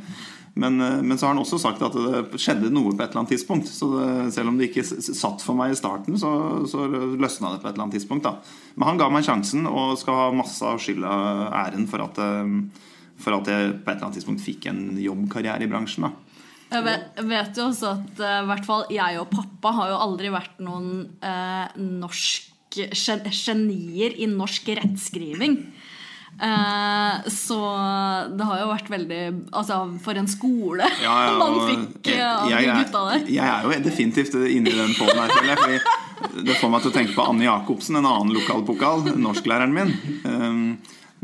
Men, 0.57 0.81
eh, 0.81 1.03
men 1.05 1.19
så 1.19 1.27
har 1.27 1.35
han 1.35 1.43
også 1.43 1.59
sagt 1.61 1.83
at 1.85 1.93
det 1.93 2.41
skjedde 2.41 2.71
noe 2.73 2.95
på 2.95 3.03
et 3.05 3.11
eller 3.11 3.23
annet 3.23 3.35
tidspunkt. 3.35 3.69
Så 3.69 3.91
det, 3.93 4.33
selv 4.33 4.49
om 4.49 4.57
det 4.57 4.71
ikke 4.71 4.85
satt 4.89 5.45
for 5.45 5.59
meg 5.59 5.75
i 5.75 5.79
starten, 5.79 6.17
så, 6.21 6.31
så 6.71 6.87
løsna 6.89 7.53
det 7.53 7.61
på 7.63 7.69
et 7.69 7.75
eller 7.75 7.87
annet 7.87 7.99
tidspunkt. 7.99 8.25
Da. 8.25 8.39
Men 8.77 8.89
han 8.91 9.01
ga 9.03 9.11
meg 9.13 9.27
sjansen 9.27 9.69
og 9.69 9.99
skal 10.01 10.21
ha 10.23 10.29
masse 10.37 10.65
av 10.65 10.81
skylda 10.81 11.17
æren 11.67 11.85
for 11.91 12.07
at, 12.07 12.21
eh, 12.25 12.55
for 13.21 13.37
at 13.37 13.51
jeg 13.53 13.75
på 13.83 13.91
et 13.91 13.95
eller 13.99 14.09
annet 14.09 14.19
tidspunkt 14.21 14.45
fikk 14.45 14.71
en 14.73 14.83
jobbkarriere 15.03 15.67
i 15.69 15.71
bransjen. 15.71 16.09
Da. 16.09 16.15
Jeg 16.73 16.83
vet, 16.83 17.21
vet 17.31 17.59
jo 17.61 17.69
også 17.69 17.93
at 17.93 18.21
eh, 18.25 18.39
i 18.43 18.49
hvert 18.49 18.67
fall 18.67 18.89
jeg 18.91 19.21
og 19.21 19.29
pappa 19.31 19.71
har 19.77 19.93
jo 19.93 20.01
aldri 20.09 20.33
vært 20.35 20.57
noen 20.65 20.89
eh, 21.23 21.77
norsk 21.79 22.49
gen- 22.75 23.29
genier 23.31 24.17
i 24.19 24.27
norsk 24.33 24.73
rettskriving. 24.81 25.61
Eh, 26.37 27.29
så 27.33 27.59
det 28.37 28.45
har 28.45 28.59
jo 28.61 28.67
vært 28.69 28.91
veldig 28.93 29.21
Altså, 29.57 29.77
for 30.05 30.19
en 30.21 30.27
skole 30.29 30.85
Ja, 31.01 31.15
ja, 31.31 31.39
man 31.41 31.55
fikk 31.65 32.11
jeg- 32.11 32.19
eh, 32.21 32.43
av 32.43 32.51
de 32.51 32.75
gutta 32.83 33.05
der. 33.09 33.23
Jeg 33.33 33.47
er 33.55 33.65
jo 33.65 33.79
definitivt 33.87 34.37
inni 34.45 34.75
den 34.75 34.93
poden 34.99 35.17
her. 35.23 35.33
føler 35.33 35.55
jeg, 35.55 35.63
fordi 35.63 36.45
Det 36.45 36.59
får 36.61 36.71
meg 36.75 36.83
til 36.85 36.91
å 36.93 36.95
tenke 36.99 37.15
på 37.17 37.25
Anne 37.29 37.45
Jacobsen, 37.49 37.97
en 37.97 38.07
annen 38.09 38.35
lokalpokal, 38.37 39.03
norsklæreren 39.21 39.73
min. 39.73 39.91
Um, 40.25 40.61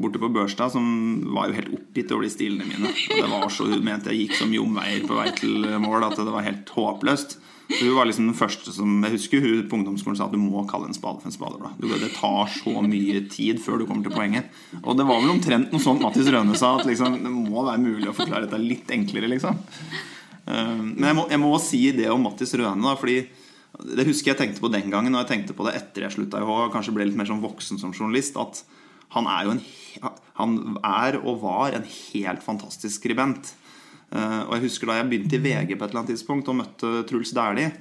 borte 0.00 0.20
på 0.20 0.28
Børstad, 0.32 0.72
som 0.72 0.84
var 1.32 1.48
jo 1.48 1.56
helt 1.60 1.72
oppgitt 1.76 2.12
over 2.12 2.24
de 2.26 2.32
stilene 2.32 2.64
mine. 2.68 2.88
Og 2.88 3.16
det 3.20 3.28
var 3.30 3.48
så, 3.52 3.68
Hun 3.68 3.84
mente 3.84 4.12
jeg 4.12 4.26
gikk 4.28 4.36
som 4.40 4.52
jomveier 4.52 5.04
på 5.08 5.16
vei 5.16 5.30
til 5.36 5.64
mål 5.80 6.04
at 6.08 6.16
det 6.20 6.32
var 6.32 6.44
helt 6.48 6.68
håpløst. 6.76 7.36
Så 7.70 7.94
var 7.94 8.04
liksom 8.08 8.26
den 8.28 8.36
første 8.36 8.72
som 8.74 9.02
Jeg 9.06 9.14
husker 9.14 9.40
hun 9.40 9.62
på 9.68 9.76
ungdomsskolen 9.78 10.16
sa 10.18 10.26
at 10.26 10.34
du 10.34 10.40
må 10.40 10.64
kalle 10.68 10.90
en 10.90 10.96
spade 10.96 11.22
for 11.22 11.30
en 11.30 11.34
spadeblad. 11.34 11.78
Det 11.80 12.10
tar 12.16 12.50
så 12.52 12.82
mye 12.84 13.22
tid 13.32 13.60
før 13.64 13.78
du 13.80 13.86
kommer 13.88 14.04
til 14.06 14.12
poenget. 14.14 14.50
Og 14.82 14.96
det 14.98 15.06
var 15.08 15.22
vel 15.22 15.32
omtrent 15.32 15.72
noe 15.72 15.80
sånt 15.82 16.02
Mattis 16.04 16.28
Røne 16.32 16.56
sa, 16.58 16.74
at 16.78 16.88
liksom, 16.88 17.16
det 17.22 17.32
må 17.32 17.64
være 17.64 17.80
mulig 17.80 18.10
å 18.10 18.16
forklare 18.16 18.44
dette 18.48 18.60
litt 18.60 18.90
enklere, 18.92 19.30
liksom. 19.32 19.56
Eh, 20.44 20.82
Men 20.82 21.06
jeg 21.12 21.16
må, 21.16 21.24
jeg 21.30 21.40
må 21.40 21.52
si 21.62 21.82
det 21.96 22.10
om 22.12 22.22
Mattis 22.26 22.52
Røne, 22.58 22.82
da, 22.82 22.96
fordi 22.98 23.22
Det 23.96 24.04
husker 24.04 24.32
jeg 24.34 24.38
tenkte 24.42 24.60
på 24.60 24.68
den 24.70 24.90
gangen, 24.92 25.14
og 25.14 25.22
jeg 25.22 25.30
tenkte 25.30 25.54
på 25.56 25.64
det 25.64 25.72
etter 25.78 26.04
jeg 26.04 26.12
slutta 26.18 26.42
i 26.42 26.44
HA, 26.44 26.68
Kanskje 26.74 26.92
ble 26.92 27.06
litt 27.08 27.16
mer 27.16 27.30
sånn 27.30 27.40
voksen 27.42 27.80
som 27.80 27.94
journalist. 27.96 28.36
At 28.36 28.60
han 29.16 29.26
er 29.26 29.46
jo 29.48 29.54
en 29.56 29.62
Han 30.36 30.76
er 30.84 31.16
og 31.22 31.40
var 31.42 31.72
en 31.76 31.84
helt 31.88 32.42
fantastisk 32.44 33.00
skribent. 33.00 33.54
Eh, 34.12 34.40
og 34.44 34.56
jeg 34.56 34.66
husker 34.68 34.90
da 34.90 35.00
jeg 35.00 35.08
begynte 35.10 35.38
i 35.38 35.42
VG 35.42 35.74
på 35.74 35.80
et 35.80 35.88
eller 35.90 36.02
annet 36.02 36.14
tidspunkt 36.14 36.50
og 36.52 36.58
møtte 36.60 36.92
Truls 37.08 37.32
Dæhlie, 37.36 37.72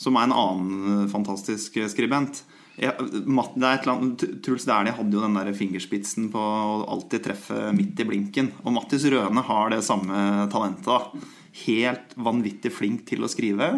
som 0.00 0.16
er 0.16 0.28
en 0.28 0.36
annen 0.36 1.10
fantastisk 1.12 1.76
skribent. 1.92 2.44
Jeg, 2.80 2.94
annet, 2.96 4.22
Truls 4.44 4.64
Dæhlie 4.64 4.94
hadde 4.96 5.16
jo 5.16 5.24
den 5.24 5.36
der 5.36 5.50
fingerspitsen 5.56 6.30
på 6.32 6.40
å 6.40 6.84
alltid 6.94 7.26
treffe 7.26 7.72
midt 7.76 8.00
i 8.00 8.06
blinken. 8.08 8.52
Og 8.64 8.72
Mattis 8.76 9.04
Røne 9.10 9.44
har 9.44 9.74
det 9.74 9.82
samme 9.84 10.46
talentet. 10.52 11.26
Helt 11.66 12.14
vanvittig 12.16 12.72
flink 12.72 13.04
til 13.10 13.26
å 13.26 13.28
skrive. 13.28 13.74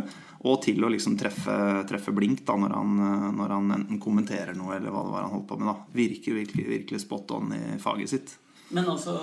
Og 0.47 0.61
til 0.63 0.83
å 0.83 0.91
liksom 0.91 1.17
treffe, 1.19 1.57
treffe 1.89 2.15
blink 2.15 2.45
da, 2.47 2.57
når 2.59 2.77
han, 2.77 3.03
når 3.39 3.57
han, 3.57 3.75
enten 3.79 4.01
kommenterer 4.03 4.57
noe 4.59 4.77
eller 4.77 4.91
hva 4.91 5.05
det 5.07 5.15
var 5.15 5.27
han 5.27 5.35
holdt 5.35 5.49
på 5.51 5.59
med. 5.59 5.71
da 5.71 5.99
Virker 5.99 6.39
virkelig, 6.39 6.69
virkelig 6.77 7.03
spot 7.03 7.35
on 7.39 7.55
i 7.59 7.63
faget 7.83 8.15
sitt. 8.15 8.35
Men 8.73 8.89
altså, 8.89 9.17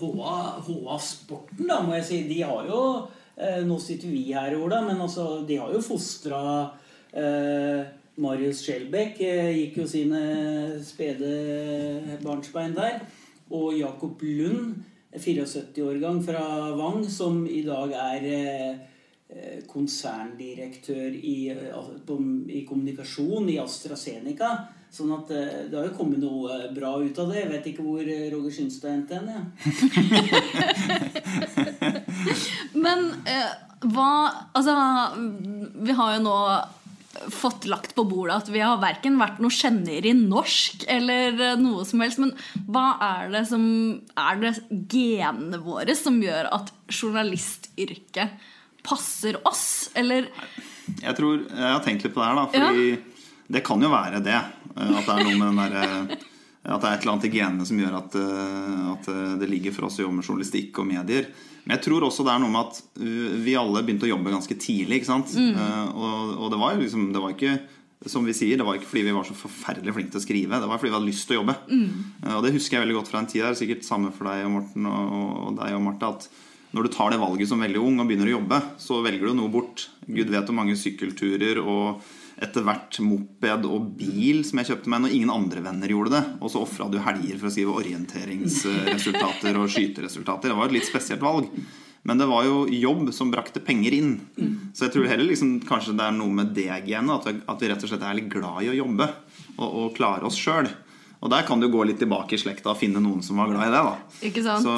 HA, 0.00 0.38
HA 0.66 0.96
Sporten, 1.02 1.68
da, 1.68 1.80
må 1.84 1.94
jeg 1.98 2.06
si, 2.08 2.22
de 2.26 2.40
har 2.42 2.66
jo 2.66 2.80
eh, 3.36 3.62
Nå 3.66 3.78
sitter 3.82 4.10
vi 4.10 4.24
her, 4.32 4.56
Ola, 4.58 4.80
men 4.86 5.00
altså, 5.02 5.44
de 5.46 5.60
har 5.60 5.70
jo 5.74 5.84
fostra 5.84 6.40
eh, 7.14 7.86
Marius 8.22 8.64
Skjelbæk 8.64 9.20
eh, 9.22 9.52
gikk 9.60 9.80
jo 9.82 9.86
sine 9.90 10.20
spede 10.84 12.18
barnsbein 12.24 12.74
der. 12.76 13.00
Og 13.54 13.76
Jakob 13.78 14.22
Lund, 14.24 14.82
74-årgang 15.16 16.22
fra 16.24 16.44
Vang, 16.76 17.04
som 17.10 17.44
i 17.46 17.62
dag 17.66 17.92
er 17.94 18.26
eh, 18.26 19.60
konserndirektør 19.68 21.14
i, 21.14 21.36
eh, 21.52 22.00
i, 22.48 22.64
kommunikasjon 22.68 23.52
i 23.52 23.60
AstraZeneca. 23.62 24.50
Sånn 24.94 25.12
at 25.12 25.30
eh, 25.34 25.66
det 25.70 25.76
har 25.76 25.86
jo 25.90 25.96
kommet 25.98 26.22
noe 26.22 26.70
bra 26.76 26.94
ut 27.02 27.18
av 27.20 27.32
det. 27.32 27.42
Jeg 27.42 27.52
vet 27.52 27.66
ikke 27.72 27.84
hvor 27.84 28.02
Roger 28.06 28.52
Skynstad 28.54 28.92
endte 28.94 29.18
hen. 29.18 29.28
Ja. 29.34 29.42
Men 32.86 33.10
eh, 33.28 33.52
hva 33.92 34.10
Altså, 34.56 34.74
vi 35.84 35.92
har 35.96 36.16
jo 36.16 36.24
nå 36.24 36.38
fått 37.32 37.64
lagt 37.70 37.94
på 37.96 38.04
bordet 38.04 38.42
at 38.42 38.48
vi 38.52 38.60
har 38.60 38.80
verken 38.82 39.16
vært 39.20 39.38
noe 39.40 39.54
kjenner 39.54 40.04
i 40.04 40.12
norsk 40.16 40.84
eller 40.92 41.56
noe 41.60 41.84
som 41.88 42.02
helst. 42.04 42.20
Men 42.22 42.34
hva 42.68 42.96
er 43.02 43.32
det 43.32 43.44
som 43.50 43.64
Er 44.12 44.42
det 44.42 44.52
genene 44.92 45.60
våre 45.64 45.96
som 45.98 46.18
gjør 46.22 46.50
at 46.56 46.72
journalistyrket 46.92 48.52
passer 48.86 49.40
oss, 49.48 49.90
eller 49.98 50.28
Jeg 51.00 51.16
tror 51.18 51.40
Jeg 51.42 51.66
har 51.66 51.82
tenkt 51.84 52.06
litt 52.06 52.14
på 52.14 52.22
det 52.22 52.28
her, 52.28 52.38
da. 52.38 52.46
Fordi 52.52 52.90
ja. 52.92 53.32
det 53.56 53.64
kan 53.66 53.82
jo 53.82 53.90
være 53.92 54.22
det. 54.24 54.40
Eh, 54.76 54.96
at 55.00 55.06
det 55.08 55.14
er 55.14 55.26
noe 55.26 55.36
med 55.40 55.48
den 55.50 55.60
derre 55.62 55.84
eh, 55.86 56.24
at 56.66 56.82
det 56.82 56.88
er 56.88 56.96
et 56.96 57.04
eller 57.04 57.12
annet 57.12 57.28
i 57.28 57.30
genene 57.30 57.66
som 57.68 57.78
gjør 57.78 57.92
at, 58.00 58.16
eh, 58.18 58.86
at, 58.90 59.10
det 59.38 59.48
ligger 59.50 59.74
for 59.76 59.86
oss 59.86 60.00
å 60.00 60.02
jobbe 60.02 60.18
med 60.18 60.26
journalistikk 60.26 60.80
og 60.82 60.88
medier. 60.88 61.28
Men 61.62 61.76
jeg 61.76 61.84
tror 61.86 62.06
også 62.06 62.26
det 62.26 62.32
er 62.34 62.42
noe 62.42 62.52
med 62.52 62.68
at 62.72 62.80
vi 63.46 63.54
alle 63.58 63.82
begynte 63.86 64.06
å 64.06 64.10
jobbe 64.10 64.34
ganske 64.34 64.56
tidlig. 64.58 65.00
ikke 65.00 65.10
sant? 65.10 65.32
Mm. 65.34 65.56
Og, 65.94 66.34
og, 66.36 66.50
det 66.52 66.60
var 66.60 66.74
jo 66.74 66.82
liksom 66.84 67.08
Det 67.10 67.22
var 67.22 67.32
ikke 67.34 67.56
som 68.06 68.26
vi 68.28 68.34
sier, 68.36 68.58
det 68.58 68.66
var 68.66 68.76
ikke 68.78 68.86
fordi 68.86 69.06
vi 69.08 69.14
var 69.16 69.26
så 69.26 69.34
forferdelig 69.34 69.94
flinke 69.96 70.12
til 70.14 70.20
å 70.20 70.22
skrive. 70.22 70.60
Det 70.62 70.68
var 70.70 70.78
fordi 70.78 70.92
vi 70.92 70.94
hadde 70.94 71.08
lyst 71.08 71.26
til 71.26 71.34
å 71.34 71.40
jobbe. 71.40 71.56
Mm. 71.66 71.94
Og 72.36 72.42
det 72.44 72.52
husker 72.54 72.76
jeg 72.76 72.84
veldig 72.84 72.98
godt 73.00 73.10
fra 73.10 73.22
en 73.22 73.30
tid 73.32 73.42
der. 73.42 73.56
Sikkert 73.58 73.86
samme 73.86 74.12
for 74.14 74.28
deg 74.30 74.44
og 74.46 74.52
Morten 74.52 74.86
og, 74.90 75.56
deg 75.58 75.74
og 75.74 75.82
Marte. 75.88 76.10
at 76.12 76.28
når 76.76 76.86
du 76.86 76.92
tar 76.92 77.10
det 77.10 77.22
valget 77.22 77.50
som 77.50 77.62
veldig 77.64 77.82
ung 77.82 77.98
og 78.02 78.10
begynner 78.10 78.28
å 78.28 78.36
jobbe, 78.36 78.60
så 78.82 79.00
velger 79.02 79.30
du 79.30 79.38
noe 79.38 79.50
bort. 79.50 79.88
Gud 80.06 80.30
vet 80.30 80.46
hvor 80.46 80.58
mange 80.58 80.76
sykkelturer 80.78 81.62
og 81.62 82.04
etter 82.36 82.64
hvert 82.66 82.98
moped 83.00 83.64
og 83.64 83.88
bil 83.96 84.42
som 84.44 84.60
jeg 84.60 84.68
kjøpte 84.70 84.90
meg 84.92 85.02
når 85.04 85.16
ingen 85.16 85.32
andre 85.32 85.62
venner 85.64 85.92
gjorde 85.92 86.12
det. 86.18 86.22
Og 86.40 86.52
så 86.52 86.62
ofra 86.66 86.88
du 86.92 86.98
helger 87.00 87.40
for 87.40 87.48
å 87.48 87.54
skrive 87.54 87.76
orienteringsresultater 87.80 89.56
og 89.56 89.70
skyteresultater. 89.72 90.52
Det 90.52 90.58
var 90.58 90.68
et 90.68 90.76
litt 90.76 90.88
spesielt 90.88 91.24
valg. 91.24 91.48
Men 92.06 92.20
det 92.20 92.28
var 92.30 92.44
jo 92.46 92.66
jobb 92.70 93.08
som 93.16 93.32
brakte 93.32 93.62
penger 93.64 93.96
inn. 93.96 94.12
Så 94.76 94.86
jeg 94.86 94.94
tror 94.94 95.08
heller 95.10 95.26
liksom, 95.26 95.56
kanskje 95.66 95.96
det 95.98 96.04
er 96.06 96.14
noe 96.14 96.30
med 96.36 96.52
det 96.54 96.70
genet. 96.86 97.24
At, 97.24 97.40
at, 97.48 97.62
vi 97.62 97.70
rett 97.72 97.82
og 97.82 97.90
slett 97.90 98.04
er 98.06 98.18
litt 98.20 98.28
glad 98.30 98.62
i 98.62 98.70
å 98.70 98.76
jobbe 98.76 99.08
og, 99.56 99.66
og 99.66 99.96
klare 99.96 100.28
oss 100.28 100.38
sjøl. 100.38 100.68
Og 101.24 101.32
der 101.32 101.46
kan 101.48 101.58
du 101.58 101.66
gå 101.72 101.82
litt 101.88 101.98
tilbake 101.98 102.36
i 102.36 102.38
slekta 102.38 102.74
og 102.74 102.78
finne 102.78 103.00
noen 103.02 103.24
som 103.24 103.40
var 103.40 103.48
glad 103.50 103.66
i 103.66 103.72
det. 103.72 103.82
da. 103.88 104.22
Ikke 104.28 104.44
sant? 104.44 104.62
Så, 104.68 104.76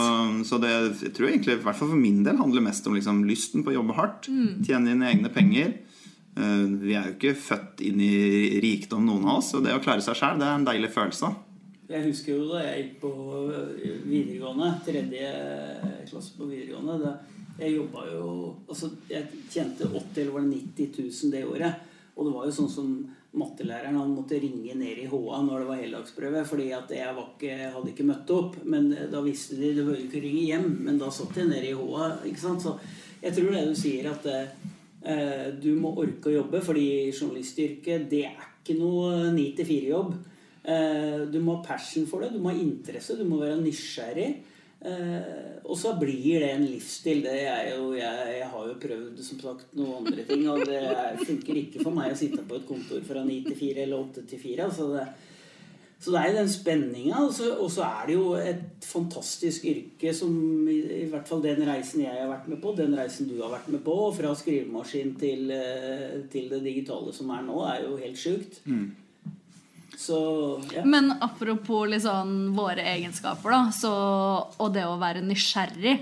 så 0.48 0.60
det 0.62 0.70
jeg 0.70 1.12
tror 1.18 1.28
egentlig, 1.28 1.58
i 1.58 1.64
hvert 1.66 1.76
fall 1.76 1.90
for 1.90 2.00
min 2.00 2.22
del, 2.24 2.38
handler 2.38 2.64
mest 2.64 2.86
om 2.88 2.96
liksom, 2.96 3.24
lysten 3.28 3.66
på 3.66 3.74
å 3.74 3.80
jobbe 3.80 3.98
hardt. 3.98 4.30
Mm. 4.30 4.62
Tjene 4.62 4.94
dine 4.94 5.10
egne 5.10 5.32
penger. 5.34 5.74
Uh, 6.38 6.78
vi 6.78 6.95
er 6.95 7.11
jo 7.11 7.16
ikke 7.16 7.35
født 7.35 7.83
inn 7.88 8.00
i 8.04 8.61
rikdom, 8.62 9.04
noen 9.09 9.26
av 9.26 9.40
oss. 9.40 9.52
Og 9.59 9.66
det 9.66 9.75
å 9.75 9.83
klare 9.83 10.04
seg 10.04 10.18
sjøl, 10.18 10.38
det 10.38 10.47
er 10.47 10.61
en 10.61 10.68
deilig 10.68 10.92
følelse. 10.95 11.33
Jeg 11.88 12.04
husker 12.04 12.35
jo 12.37 12.50
da 12.50 12.62
jeg 12.66 12.80
gikk 12.83 12.97
på 13.00 13.11
videregående, 14.04 14.73
tredje 14.85 15.28
klasse 16.11 16.35
på 16.37 16.45
videregående 16.50 16.99
da 17.00 17.14
Jeg 17.59 17.78
jobba 17.78 18.02
jo 18.11 18.26
altså 18.68 18.90
Jeg 19.09 19.25
tjente 19.49 19.88
80 19.88 20.21
eller 20.21 20.35
var 20.35 20.45
det 20.45 20.59
90 20.76 20.99
000 21.00 21.33
det 21.33 21.47
året. 21.49 21.87
Og 22.18 22.26
det 22.26 22.35
var 22.35 22.45
jo 22.45 22.54
sånn 22.59 22.71
som 22.71 22.92
mattelæreren 23.38 23.97
han 23.99 24.14
måtte 24.14 24.38
ringe 24.40 24.75
ned 24.75 25.02
i 25.02 25.09
HA 25.09 25.40
når 25.45 25.62
det 25.62 25.68
var 25.68 25.83
heldagsprøve, 25.83 26.45
fordi 26.49 26.71
at 26.75 26.92
jeg 26.92 27.12
ikke, 27.23 27.57
hadde 27.75 27.92
ikke 27.92 28.07
møtt 28.09 28.33
opp. 28.35 28.57
Men 28.64 28.88
eh, 28.95 29.09
da 29.12 29.23
visste 29.25 29.59
de 29.61 29.75
det 29.76 29.85
bør 29.87 30.00
ikke 30.00 30.23
ringe 30.25 30.47
hjem, 30.49 30.68
men 30.87 30.99
da 31.00 31.11
satt 31.14 31.37
jeg 31.38 31.50
nede 31.50 31.71
i 31.71 31.76
HA. 31.76 32.09
ikke 32.30 32.42
sant? 32.42 32.64
Så 32.64 32.75
jeg 33.23 33.37
tror 33.37 33.52
det 33.54 33.66
du 33.68 33.76
sier, 33.78 34.11
at 34.11 34.26
eh, 34.33 34.67
du 34.98 35.68
må 35.78 35.92
orke 36.02 36.28
å 36.28 36.32
jobbe, 36.40 36.58
fordi 36.64 36.88
journalistyrket 37.12 38.08
det 38.10 38.24
er 38.26 38.48
ikke 38.58 38.78
noe 38.80 39.30
9-4-jobb. 39.32 40.12
Eh, 40.68 41.24
du 41.32 41.40
må 41.40 41.58
ha 41.58 41.64
passion 41.64 42.06
for 42.08 42.20
det, 42.20 42.34
du 42.34 42.42
må 42.42 42.52
ha 42.52 42.60
interesse, 42.60 43.16
du 43.16 43.24
må 43.28 43.40
være 43.40 43.60
nysgjerrig. 43.62 44.28
Eh, 44.78 45.54
og 45.64 45.74
så 45.78 45.94
blir 45.98 46.42
det 46.42 46.50
en 46.52 46.66
livsstil. 46.68 47.22
Det 47.24 47.36
jo, 47.70 47.92
jeg, 47.96 48.34
jeg, 48.36 48.50
har 48.52 48.68
jo 48.68 48.76
prøvd 48.82 49.22
som 49.24 49.40
sagt 49.42 49.72
noen 49.78 50.02
andre 50.02 50.26
ting, 50.28 50.44
og 50.50 50.64
det 50.68 50.82
er, 50.82 51.16
funker 51.22 51.62
ikke 51.62 51.82
for 51.82 51.96
meg 51.96 52.12
å 52.12 52.18
sitte 52.18 52.44
på 52.44 52.60
et 52.60 52.68
kontor 52.68 53.02
fra 53.06 53.24
9 53.24 53.40
til 53.48 53.58
4 53.62 53.84
eller 53.86 54.04
8 54.04 54.26
til 54.28 54.44
4. 54.44 54.68
Altså 54.68 54.90
det, 54.92 55.06
så 55.98 56.12
det 56.14 56.20
er 56.20 56.28
jo 56.30 56.36
den 56.36 56.50
spenninga. 56.50 57.22
Og 57.58 57.70
så 57.74 57.86
er 57.86 58.06
det 58.06 58.14
jo 58.14 58.28
et 58.38 58.86
fantastisk 58.86 59.66
yrke 59.66 60.12
som 60.14 60.30
i, 60.70 60.78
i, 61.00 61.06
hvert 61.10 61.26
fall 61.28 61.42
den 61.42 61.64
reisen 61.66 62.04
jeg 62.04 62.14
har 62.14 62.30
vært 62.30 62.46
med 62.52 62.62
på, 62.62 62.74
den 62.78 62.94
reisen 62.98 63.30
du 63.30 63.40
har 63.42 63.50
vært 63.56 63.66
med 63.74 63.82
på, 63.86 63.96
fra 64.14 64.30
skrivemaskin 64.38 65.16
til, 65.18 65.50
eh, 65.54 66.20
til 66.30 66.46
det 66.52 66.62
digitale 66.66 67.14
som 67.16 67.34
er 67.34 67.42
nå, 67.48 67.58
er 67.66 67.82
jo 67.88 67.98
helt 67.98 68.20
sjukt. 68.20 68.60
Mm. 68.70 68.86
Så, 69.98 70.20
ja. 70.70 70.84
Men 70.86 71.10
apropos 71.18 71.88
liksom 71.90 72.52
våre 72.54 72.84
egenskaper, 72.86 73.50
da, 73.50 73.62
så, 73.74 73.90
og 74.54 74.70
det 74.76 74.86
å 74.86 75.00
være 75.00 75.24
nysgjerrig, 75.26 75.96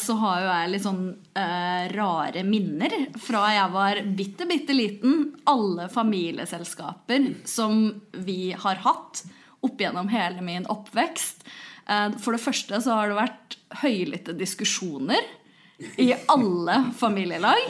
så 0.00 0.14
har 0.20 0.42
jo 0.42 0.48
jeg 0.48 0.70
litt 0.72 0.84
sånn 0.84 1.02
eh, 1.36 1.88
rare 1.92 2.44
minner 2.46 2.94
fra 3.20 3.48
jeg 3.52 3.72
var 3.74 4.02
bitte, 4.16 4.46
bitte 4.48 4.76
liten. 4.76 5.24
Alle 5.50 5.88
familieselskaper 5.92 7.32
som 7.48 7.88
vi 8.12 8.54
har 8.56 8.80
hatt 8.86 9.24
opp 9.66 9.80
gjennom 9.80 10.08
hele 10.08 10.44
min 10.44 10.66
oppvekst. 10.70 11.44
Eh, 11.88 12.10
for 12.20 12.36
det 12.36 12.42
første 12.42 12.80
så 12.84 13.00
har 13.00 13.10
det 13.10 13.18
vært 13.18 13.58
høylytte 13.82 14.36
diskusjoner 14.38 15.34
i 16.00 16.10
alle 16.30 16.80
familielag. 16.98 17.68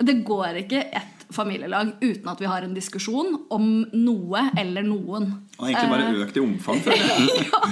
Det 0.00 0.20
går 0.26 0.62
ikke 0.64 0.86
ett 0.90 1.26
familielag 1.34 1.96
uten 2.00 2.28
at 2.30 2.40
vi 2.40 2.48
har 2.48 2.64
en 2.64 2.74
diskusjon 2.76 3.34
om 3.52 3.68
noe 3.92 4.48
eller 4.60 4.86
noen. 4.86 5.30
Og 5.58 5.68
egentlig 5.68 5.92
bare 5.92 6.08
eh, 6.10 6.22
økt 6.24 6.38
i 6.38 6.44
omfang. 6.44 6.82
ja. 7.50 7.62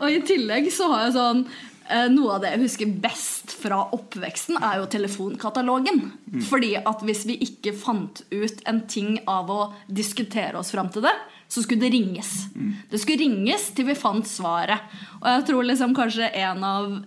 Og 0.00 0.10
i 0.10 0.20
tillegg 0.26 0.70
så 0.74 0.90
har 0.92 1.06
jeg 1.06 1.16
sånn 1.16 1.42
eh, 1.46 1.75
noe 2.10 2.36
av 2.36 2.42
det 2.42 2.52
jeg 2.54 2.62
husker 2.64 2.94
best 3.02 3.54
fra 3.60 3.82
oppveksten, 3.94 4.58
er 4.58 4.80
jo 4.80 4.88
telefonkatalogen. 4.90 6.00
Mm. 6.32 6.40
Fordi 6.48 6.74
at 6.80 7.04
hvis 7.06 7.24
vi 7.28 7.38
ikke 7.46 7.74
fant 7.78 8.24
ut 8.32 8.64
en 8.66 8.82
ting 8.90 9.20
av 9.30 9.52
å 9.52 9.60
diskutere 9.86 10.58
oss 10.60 10.72
fram 10.74 10.90
til 10.94 11.06
det, 11.06 11.14
så 11.46 11.62
skulle 11.62 11.86
det 11.86 11.92
ringes. 11.94 12.32
Mm. 12.56 12.72
Det 12.90 13.02
skulle 13.02 13.22
ringes 13.22 13.68
til 13.76 13.86
vi 13.90 13.98
fant 13.98 14.26
svaret. 14.26 14.82
Og 15.20 15.30
jeg 15.30 15.46
tror 15.50 15.70
liksom 15.70 15.96
kanskje 15.98 16.32
en 16.46 16.66
av 16.72 16.98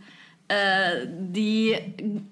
Uh, 0.49 1.03
de 1.05 1.77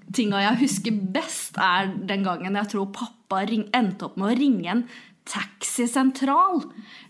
tinga 0.10 0.40
jeg 0.42 0.58
husker 0.64 0.96
best, 1.14 1.60
er 1.62 1.92
den 2.10 2.24
gangen 2.26 2.56
jeg 2.58 2.72
tror 2.72 2.88
pappa 2.90 3.44
endte 3.46 4.08
opp 4.08 4.16
med 4.18 4.32
å 4.32 4.38
ringe 4.40 4.72
en 4.72 4.82
taxisentral 5.28 6.64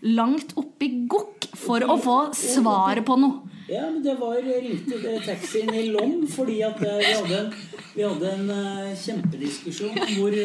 langt 0.04 0.52
oppi 0.60 0.90
Gokk 1.08 1.48
for 1.56 1.80
å 1.80 1.96
få 2.02 2.18
svaret 2.36 3.06
på 3.08 3.16
noe. 3.24 3.57
Ja, 3.68 3.84
men 3.90 4.02
det 4.02 4.16
var 4.20 4.38
ringte 4.42 5.00
det 5.02 5.18
taxien 5.26 5.74
i 5.74 5.88
Lom 5.92 6.22
fordi 6.30 6.62
at 6.64 6.80
uh, 6.80 6.96
vi 7.02 7.12
hadde 7.12 7.42
en, 7.42 7.52
vi 7.94 8.06
hadde 8.06 8.32
en 8.32 8.50
uh, 8.50 8.96
kjempediskusjon 8.96 10.00
hvor 10.16 10.40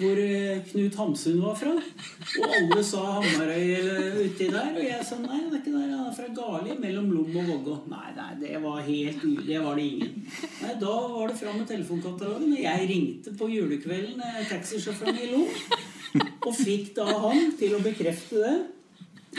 hvor 0.00 0.16
Knut 0.70 0.94
Hamsun 0.96 1.40
var 1.42 1.56
fra. 1.60 1.74
Og 2.40 2.54
alle 2.56 2.84
sa 2.86 3.02
Hamarøy 3.18 3.74
uti 4.22 4.46
der. 4.48 4.70
Og 4.72 4.84
jeg 4.86 5.04
sa 5.04 5.18
nei, 5.20 5.42
det 5.44 5.58
er 5.58 5.60
ikke 5.60 5.74
der, 5.74 5.90
han 5.92 6.06
er 6.06 6.14
fra 6.16 6.28
Gali, 6.38 6.76
mellom 6.80 7.10
Lom 7.12 7.36
og 7.42 7.50
Vågå. 7.50 7.76
Nei, 7.92 8.08
nei, 8.16 8.30
det 8.40 8.62
var 8.62 8.80
helt. 8.86 9.26
Det 9.46 9.60
var 9.60 9.76
det 9.76 9.86
ingen. 9.90 10.26
Nei, 10.62 10.74
Da 10.80 10.96
var 11.14 11.28
det 11.28 11.38
fram 11.42 11.60
med 11.60 11.68
telefonkatalogen. 11.68 12.56
og 12.56 12.64
Jeg 12.64 12.90
ringte 12.94 13.36
på 13.36 13.50
julekvelden 13.52 14.24
eh, 14.24 14.42
taxisjåføren 14.48 15.20
i 15.20 15.30
Lom, 15.34 15.48
og 16.46 16.54
fikk 16.56 16.94
da 16.96 17.06
han 17.26 17.52
til 17.60 17.76
å 17.76 17.84
bekrefte 17.84 18.40
det. 18.40 18.56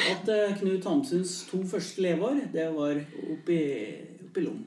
At 0.10 0.29
eh, 0.31 0.58
Knut 0.60 0.86
Hamsuns 0.89 1.38
to 1.50 1.62
første 1.70 2.03
leveår, 2.03 2.46
det 2.53 2.67
var 2.75 3.00
oppi, 3.36 3.62
oppi 4.27 4.46
Lom. 4.46 4.62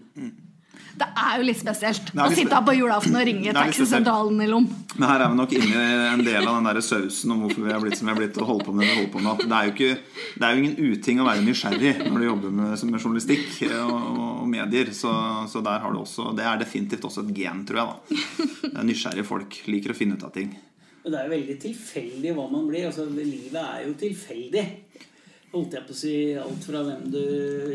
Det 0.94 1.06
er 1.18 1.40
jo 1.40 1.46
litt 1.48 1.58
spesielt 1.58 2.10
å 2.14 2.26
litt 2.28 2.38
sitte 2.38 2.54
her 2.54 2.66
på 2.66 2.74
julaften 2.76 3.16
og 3.18 3.24
ringe 3.26 3.54
taxisentralen 3.54 4.42
i 4.44 4.46
Lom. 4.46 4.66
Men 4.94 5.08
her 5.10 5.24
er 5.24 5.32
vi 5.32 5.38
nok 5.40 5.54
inne 5.56 5.80
i 5.82 5.94
en 6.12 6.22
del 6.22 6.46
av 6.46 6.58
den 6.60 6.68
der 6.68 6.78
sausen 6.86 7.34
om 7.34 7.40
hvorfor 7.42 7.64
vi 7.66 7.72
har 7.74 7.82
blitt 7.82 7.98
som 7.98 8.06
vi 8.06 8.12
har 8.14 8.20
blitt 8.20 8.38
og 8.38 8.46
holdt 8.52 8.66
på 8.68 8.74
med 8.74 8.84
det 8.84 8.92
vi 8.92 8.98
holder 9.00 9.14
på 9.14 9.22
med. 9.24 9.42
Det 9.42 9.56
er 9.58 9.66
jo 9.66 9.72
ikke 9.74 9.90
Det 10.34 10.46
er 10.46 10.52
jo 10.52 10.62
ingen 10.62 10.92
uting 10.92 11.22
å 11.22 11.26
være 11.26 11.46
nysgjerrig 11.48 11.94
når 12.04 12.18
du 12.20 12.26
jobber 12.28 12.54
med, 12.60 12.84
med 12.92 13.00
journalistikk 13.00 13.48
og, 13.80 14.20
og 14.44 14.46
medier. 14.54 14.92
Så, 14.94 15.14
så 15.50 15.64
der 15.66 15.82
har 15.82 15.94
du 15.94 16.02
også 16.04 16.30
Det 16.38 16.46
er 16.46 16.62
definitivt 16.62 17.08
også 17.10 17.26
et 17.26 17.34
gen, 17.40 17.66
tror 17.66 17.82
jeg. 17.82 17.90
da 17.90 18.46
Det 18.62 18.72
er 18.76 18.88
Nysgjerrige 18.92 19.26
folk 19.26 19.60
liker 19.70 19.94
å 19.94 19.98
finne 19.98 20.18
ut 20.18 20.26
av 20.26 20.34
ting. 20.36 20.54
Det 21.04 21.12
er 21.18 21.26
jo 21.26 21.34
veldig 21.34 21.58
tilfeldig 21.60 22.30
hva 22.38 22.46
man 22.48 22.68
blir. 22.70 22.86
altså 22.88 23.04
Livet 23.10 23.60
er 23.60 23.82
jo 23.88 23.96
tilfeldig. 23.98 24.64
Holdt 25.54 25.76
jeg 25.76 25.87
på 25.87 25.94
å 25.94 25.99
si 25.99 26.14
alt 26.34 26.64
fra 26.66 26.80
hvem 26.82 27.04
du 27.12 27.20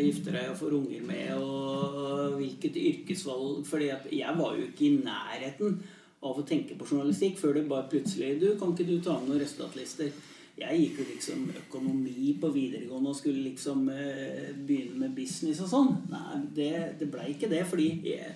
gifter 0.01 0.35
deg 0.35 0.49
og 0.51 0.57
får 0.59 0.73
unger 0.75 1.03
med, 1.07 1.29
og 1.39 2.35
hvilket 2.35 2.75
yrkesvalg 2.75 3.61
fordi 3.67 3.87
jeg 4.19 4.35
var 4.35 4.57
jo 4.57 4.65
ikke 4.67 4.85
i 4.89 4.97
nærheten 4.97 5.77
av 6.19 6.41
å 6.41 6.43
tenke 6.43 6.75
på 6.75 6.87
journalistikk 6.89 7.37
før 7.39 7.55
det 7.55 7.69
bare 7.69 7.87
plutselig 7.91 8.33
Du, 8.41 8.49
kan 8.59 8.73
ikke 8.73 8.87
du 8.89 8.97
ta 9.03 9.15
med 9.19 9.31
noen 9.31 9.43
resultatlister? 9.45 10.11
Jeg 10.59 10.79
gikk 10.81 10.97
jo 10.99 11.05
liksom 11.13 11.45
økonomi 11.55 12.33
på 12.41 12.49
videregående 12.51 13.13
og 13.13 13.15
skulle 13.15 13.45
liksom 13.45 13.85
eh, 13.93 14.49
begynne 14.51 15.05
med 15.05 15.13
business 15.15 15.61
og 15.63 15.69
sånn. 15.71 15.93
Nei, 16.11 16.41
det, 16.57 16.73
det 16.99 17.07
blei 17.13 17.29
ikke 17.31 17.47
det, 17.47 17.61
fordi 17.69 17.87
eh, 18.11 18.33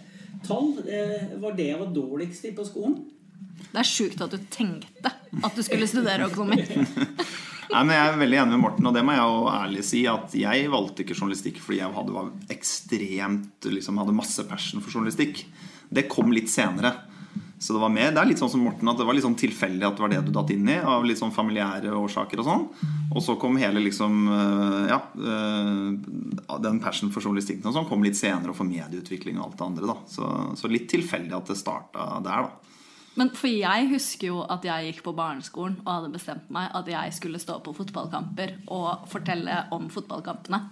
tall 0.48 0.72
eh, 0.88 1.34
var 1.44 1.58
det 1.58 1.68
jeg 1.74 1.82
var 1.82 1.92
dårligst 1.92 2.48
i 2.48 2.54
på 2.56 2.64
skolen. 2.70 3.02
Det 3.74 3.82
er 3.82 3.90
sjukt 3.90 4.24
at 4.24 4.32
du 4.32 4.40
tenkte 4.54 5.12
at 5.12 5.58
du 5.58 5.66
skulle 5.68 5.90
studere 5.92 6.30
økonomi. 6.32 6.64
Nei, 7.74 7.84
men 7.90 7.96
Jeg 7.98 8.10
er 8.12 8.20
veldig 8.22 8.38
enig 8.44 8.54
med 8.54 8.62
Morten, 8.62 8.90
og 8.90 8.94
det 8.94 9.02
må 9.06 9.16
jeg 9.16 9.24
jo 9.24 9.46
ærlig 9.50 9.86
si. 9.88 10.04
At 10.10 10.36
jeg 10.38 10.70
valgte 10.74 11.06
ikke 11.06 11.18
journalistikk 11.18 11.62
fordi 11.64 11.80
jeg 11.80 11.96
hadde, 11.96 12.26
ekstremt 12.54 13.70
liksom, 13.72 13.98
hadde 14.02 14.16
masse 14.18 14.46
passion 14.50 14.84
for 14.84 14.94
journalistikk. 14.94 15.46
Det 15.94 16.06
kom 16.12 16.34
litt 16.36 16.52
senere. 16.54 16.94
Så 17.64 17.72
det 17.72 17.80
var 17.80 17.92
mer, 17.96 18.10
det 18.12 18.20
er 18.20 18.28
litt 18.28 18.42
sånn 18.42 18.52
som 18.52 18.64
Morten 18.66 18.90
at 18.92 18.98
det 19.00 19.06
var 19.08 19.16
litt 19.16 19.24
sånn 19.24 19.38
tilfeldig 19.40 19.86
at 19.88 19.96
det 19.96 20.04
var 20.04 20.12
det 20.12 20.20
du 20.26 20.34
datt 20.36 20.50
inn 20.52 20.68
i. 20.68 20.76
Av 20.84 21.06
litt 21.08 21.22
sånn 21.22 21.32
familiære 21.32 21.94
årsaker 21.96 22.42
og 22.44 22.48
sånn. 22.50 22.66
Og 23.14 23.24
så 23.24 23.38
kom 23.40 23.56
hele 23.62 23.82
liksom 23.86 24.26
øh, 24.28 24.82
Ja, 24.90 25.00
øh, 25.16 25.96
den 26.66 26.82
passion 26.84 27.14
for 27.14 27.24
journalistikken 27.24 27.70
og 27.70 27.78
sånn 27.78 27.88
kom 27.88 28.04
litt 28.04 28.20
senere, 28.20 28.52
og 28.52 28.60
for 28.60 28.68
medieutvikling 28.68 29.40
og 29.40 29.48
alt 29.48 29.58
det 29.62 29.68
andre. 29.70 29.90
da 29.94 29.98
Så, 30.12 30.30
så 30.60 30.72
litt 30.72 30.90
tilfeldig 30.92 31.38
at 31.40 31.54
det 31.54 31.58
starta 31.62 32.10
der, 32.26 32.50
da. 32.50 32.73
Men 33.16 33.30
for 33.38 33.48
jeg 33.52 33.90
husker 33.92 34.28
jo 34.32 34.44
at 34.50 34.64
jeg 34.66 34.88
gikk 34.94 35.04
på 35.06 35.14
barneskolen 35.18 35.76
og 35.84 35.92
hadde 35.92 36.14
bestemt 36.16 36.48
meg 36.54 36.72
at 36.74 36.88
jeg 36.90 37.14
skulle 37.14 37.42
stå 37.42 37.60
på 37.64 37.76
fotballkamper 37.78 38.56
og 38.74 39.06
fortelle 39.12 39.66
om 39.76 39.86
fotballkampene. 39.94 40.64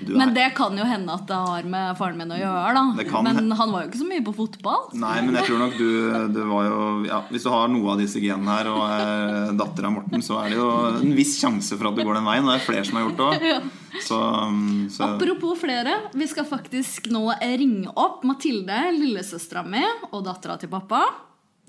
Du 0.00 0.14
Men 0.16 0.30
er- 0.30 0.34
det 0.34 0.54
kan 0.56 0.76
jo 0.78 0.84
hende 0.84 1.12
at 1.12 1.26
det 1.26 1.36
har 1.36 1.62
med 1.62 1.96
faren 1.98 2.16
min 2.16 2.30
å 2.32 2.38
gjøre, 2.38 2.72
da. 2.74 3.04
kan 3.04 3.24
Men 3.24 3.50
han 3.50 3.72
var 3.72 3.82
jo 3.82 3.88
ikke 3.90 4.00
så 4.00 4.08
mye 4.08 4.24
på 4.24 4.34
fotball. 4.34 4.86
Nei, 4.94 5.20
men 5.20 5.34
jeg 5.34 5.44
tror 5.48 5.58
nok 5.58 5.76
du, 5.76 6.28
du 6.32 6.40
var 6.48 6.68
jo 6.68 7.04
ja, 7.04 7.20
Hvis 7.28 7.44
du 7.44 7.50
har 7.50 7.68
noe 7.68 7.92
av 7.92 7.98
disse 8.00 8.20
genene 8.22 8.48
her 8.48 8.70
og 8.72 8.80
er 8.86 9.52
datter 9.60 9.84
av 9.84 9.92
Morten, 9.92 10.22
så 10.24 10.38
er 10.40 10.50
det 10.50 10.56
jo 10.60 10.70
en 11.02 11.16
viss 11.16 11.34
sjanse 11.40 11.76
for 11.76 11.90
at 11.90 11.96
du 11.96 12.04
går 12.04 12.14
den 12.20 12.24
veien. 12.24 12.44
Og 12.46 12.52
det 12.54 12.60
er 12.60 12.64
flere 12.68 12.84
som 12.88 12.96
har 12.96 13.08
gjort 13.08 13.20
det 13.40 13.52
òg. 13.52 13.70
Så, 14.06 14.16
um, 14.16 14.86
så 14.88 15.02
Apropos 15.16 15.58
flere, 15.58 15.92
vi 16.14 16.26
skal 16.30 16.46
faktisk 16.46 17.10
nå 17.10 17.24
ringe 17.42 17.90
opp 17.98 18.22
Mathilde, 18.24 18.78
lillesøstera 18.96 19.64
mi 19.66 19.82
og 20.12 20.22
dattera 20.24 20.56
til 20.62 20.70
pappa. 20.72 21.02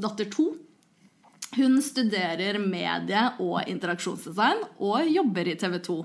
Datter 0.01 0.29
to. 0.31 0.51
Hun 1.55 1.81
studerer 1.84 2.60
medie- 2.63 3.34
og 3.43 3.67
interaksjonsdesign 3.67 4.63
og 4.79 5.10
jobber 5.12 5.51
i 5.51 5.55
TV 5.60 5.77
2. 5.84 5.98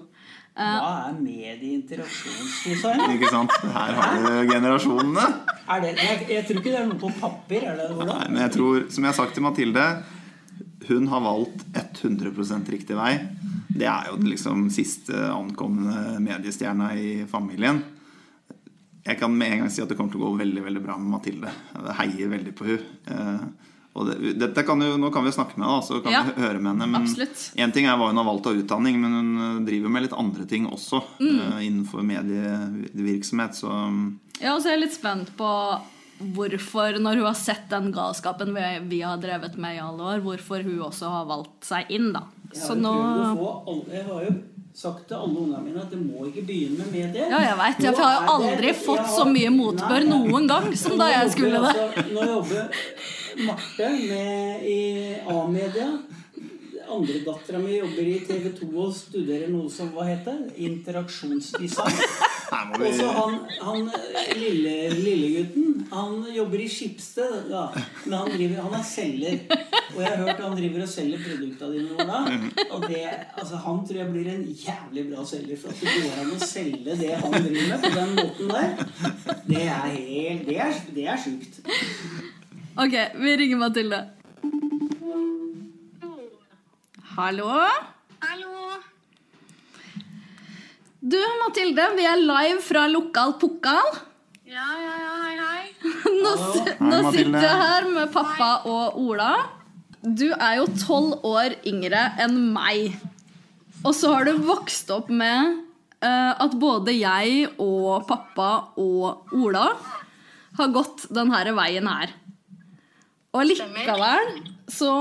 Hva 0.56 0.92
er 1.10 1.16
medieinteraksjonsdesign? 1.20 3.02
Ikke 3.14 3.28
sant? 3.30 3.52
Her 3.62 3.98
har 3.98 4.14
du 4.24 4.50
generasjonene. 4.50 5.26
Er 5.68 5.82
det, 5.84 5.90
jeg, 6.00 6.22
jeg 6.32 6.46
tror 6.48 6.60
ikke 6.62 6.72
det 6.72 6.80
er 6.80 6.88
noe 6.88 7.00
på 7.02 7.10
papir. 7.20 7.66
Er 7.68 7.76
det? 7.78 7.90
Nei, 8.00 8.22
men 8.30 8.40
jeg 8.40 8.54
tror, 8.56 8.86
som 8.88 9.04
jeg 9.04 9.12
har 9.12 9.18
sagt 9.18 9.36
til 9.36 9.44
Mathilde, 9.44 9.84
hun 10.88 11.10
har 11.12 11.22
valgt 11.26 11.66
100% 12.00 12.72
riktig 12.72 12.96
vei. 12.96 13.12
Det 13.76 13.86
er 13.90 14.08
jo 14.08 14.18
liksom 14.24 14.66
siste 14.72 15.28
ankomne 15.28 16.16
mediestjerna 16.24 16.90
i 16.96 17.10
familien. 17.28 17.82
Jeg 19.06 19.20
kan 19.20 19.30
med 19.36 19.52
en 19.52 19.64
gang 19.64 19.70
si 19.70 19.84
at 19.84 19.90
det 19.92 19.98
kommer 19.98 20.14
til 20.14 20.24
å 20.24 20.30
gå 20.30 20.40
veldig 20.40 20.64
veldig 20.64 20.82
bra 20.82 20.96
med 20.98 21.12
Mathilde. 21.18 21.52
Jeg 21.76 21.98
heier 22.00 22.32
veldig 22.32 22.56
på 22.56 22.70
hun 22.72 22.80
og 23.96 24.10
det, 24.10 24.34
dette 24.38 24.62
kan 24.68 24.80
jo, 24.84 24.92
Nå 25.00 25.08
kan 25.14 25.24
vi 25.24 25.32
snakke 25.32 25.56
med 25.56 25.66
henne, 25.66 25.82
så 25.86 26.00
kan 26.04 26.12
Ja, 26.12 26.22
vi 26.28 26.42
høre 26.42 26.60
med 26.60 26.74
henne. 26.74 26.86
Men 26.92 27.06
én 27.08 27.64
en 27.64 27.72
ting 27.72 27.86
er 27.88 27.96
hva 27.96 28.10
hun 28.10 28.20
har 28.20 28.28
valgt 28.28 28.46
av 28.50 28.58
utdanning, 28.60 28.98
men 29.00 29.16
hun 29.16 29.30
eh, 29.46 29.60
driver 29.70 29.92
med 29.94 30.06
litt 30.06 30.16
andre 30.16 30.44
ting 30.46 30.68
også 30.68 31.00
Mm. 31.20 31.38
uh, 31.40 31.58
innenfor 31.64 32.04
medievirksomhet. 32.04 33.54
Så 33.56 33.70
Ja, 34.40 34.54
og 34.54 34.60
så 34.62 34.68
er 34.68 34.76
jeg 34.76 34.82
litt 34.86 34.96
spent 34.96 35.30
på 35.38 35.50
hvorfor, 36.36 36.96
når 37.00 37.16
hun 37.20 37.26
har 37.28 37.36
sett 37.36 37.68
den 37.70 37.90
galskapen 37.92 38.54
vi, 38.56 38.64
vi 38.88 39.00
har 39.04 39.18
drevet 39.20 39.56
med 39.60 39.76
i 39.76 39.82
alle 39.84 40.02
år, 40.14 40.22
hvorfor 40.24 40.62
hun 40.64 40.78
også 40.88 41.10
har 41.12 41.26
valgt 41.28 41.64
seg 41.68 41.90
inn, 41.92 42.12
da. 42.14 42.22
Jeg 42.54 42.62
har, 42.62 42.76
jo 42.76 42.82
nå 42.82 42.92
prøvd 42.96 43.24
å 43.24 43.32
få 43.36 43.50
alle, 43.72 43.96
jeg 43.98 44.06
har 44.06 44.22
jo 44.28 44.34
sagt 44.76 45.06
til 45.08 45.16
alle 45.16 45.38
ungene 45.40 45.62
mine 45.64 45.80
at 45.80 45.90
det 45.94 45.98
må 46.02 46.26
ikke 46.28 46.42
begynne 46.46 46.78
med 46.84 46.92
medier 46.92 47.30
Ja, 47.32 47.38
jeg 47.46 47.56
vet. 47.62 47.78
Jeg 47.86 47.94
Nå 47.96 48.02
har 48.04 48.12
jo 48.20 48.34
aldri 48.34 48.66
det- 48.66 48.76
fått 48.84 48.98
har- 49.06 49.14
så 49.18 49.24
mye 49.30 49.50
motbør 49.54 50.04
Nei, 50.04 50.10
noen 50.12 50.46
gang 50.50 50.76
som 50.76 50.98
da 51.00 51.06
jeg 51.14 51.30
skulle 51.32 51.62
det. 51.64 51.72
Altså, 51.72 52.12
nå 52.12 52.26
jobber 52.32 52.68
Marte 53.46 53.88
med 54.08 54.62
i 54.64 55.16
A-media. 55.28 55.88
Andredattera 56.88 57.58
mi 57.58 57.78
jobber 57.78 58.06
i 58.06 58.20
TV 58.28 58.52
2 58.60 58.68
og 58.78 58.92
studerer 58.94 59.48
noe 59.50 59.68
som 59.70 59.88
hva 59.90 60.04
heter? 60.06 60.36
Interaksjonsdesign. 60.56 61.98
Og 62.78 62.92
så 62.94 63.08
han, 63.16 63.40
han 63.60 63.88
lille, 64.38 64.74
lillegutten, 64.94 65.88
han 65.90 66.20
jobber 66.32 66.62
i 66.62 66.68
Skipsted, 66.70 67.50
ja. 67.50 67.64
Men 68.04 68.18
han, 68.20 68.30
driver, 68.36 68.62
han 68.68 68.74
er 68.78 68.84
selger. 68.86 69.40
Og 69.96 70.02
jeg 70.02 70.10
har 70.12 70.18
hørt 70.20 70.40
han 70.44 70.56
driver 70.58 70.82
og 70.84 70.88
selger 70.92 71.22
produktene 71.24 71.72
dine 71.72 72.04
nå. 72.08 72.18
Og 72.76 72.82
det, 72.84 73.02
altså, 73.40 73.60
han 73.64 73.78
tror 73.88 74.00
jeg 74.02 74.10
blir 74.12 74.28
en 74.28 74.42
jævlig 74.60 75.04
bra 75.08 75.24
selger. 75.30 75.60
For 75.62 75.72
at 75.72 75.80
det 75.80 75.94
går 75.94 76.18
an 76.20 76.34
å 76.34 76.40
selge 76.42 76.96
det 77.00 77.12
han 77.22 77.36
driver 77.36 77.70
med, 77.70 77.86
på 77.86 77.92
den 77.94 78.12
måten 78.18 78.52
der, 78.52 78.68
det 79.46 79.62
er 79.64 79.86
helt 79.96 80.44
Det 80.50 80.58
er, 80.66 80.76
det 80.98 81.06
er 81.14 81.22
sjukt. 81.24 81.60
Ok, 82.76 82.98
vi 83.22 83.36
ringer 83.40 83.62
Mathilde. 83.62 84.02
Hallo? 87.16 87.48
Hallo. 88.20 88.76
Du, 91.00 91.20
Mathilde, 91.40 91.88
vi 91.96 92.04
er 92.04 92.20
live 92.20 92.60
fra 92.60 92.84
Lokal 92.92 93.38
Pokal. 93.40 93.96
Ja, 94.46 94.68
ja, 94.76 94.94
ja, 95.00 95.14
hei, 95.24 95.36
hei. 95.40 95.64
Nå, 96.20 96.32
nå 96.84 96.98
Hei, 97.00 97.12
sitter 97.16 97.46
jeg 97.48 97.60
her 97.64 97.88
med 97.96 98.12
pappa 98.12 98.50
og 98.68 99.00
Ola. 99.00 99.55
Du 100.02 100.26
er 100.32 100.58
jo 100.60 100.66
tolv 100.80 101.24
år 101.26 101.56
yngre 101.66 102.02
enn 102.22 102.36
meg. 102.54 102.96
Og 103.84 103.94
så 103.96 104.12
har 104.14 104.26
du 104.26 104.42
vokst 104.44 104.90
opp 104.94 105.08
med 105.12 105.62
uh, 106.04 106.32
at 106.42 106.56
både 106.60 106.94
jeg 106.96 107.48
og 107.62 108.06
pappa 108.08 108.50
og 108.80 109.34
Ola 109.36 109.68
har 110.56 110.72
gått 110.74 111.06
denne 111.12 111.56
veien 111.56 111.88
her. 111.90 112.14
Og 113.36 113.44
likevel 113.44 114.30
så 114.72 114.92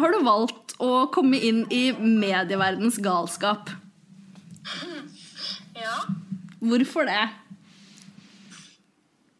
har 0.00 0.14
du 0.14 0.22
valgt 0.24 0.76
å 0.82 1.06
komme 1.12 1.38
inn 1.38 1.64
i 1.70 1.90
medieverdens 1.92 2.98
galskap. 3.04 3.70
Ja. 5.76 5.98
Hvorfor 6.62 7.06
det? 7.08 7.22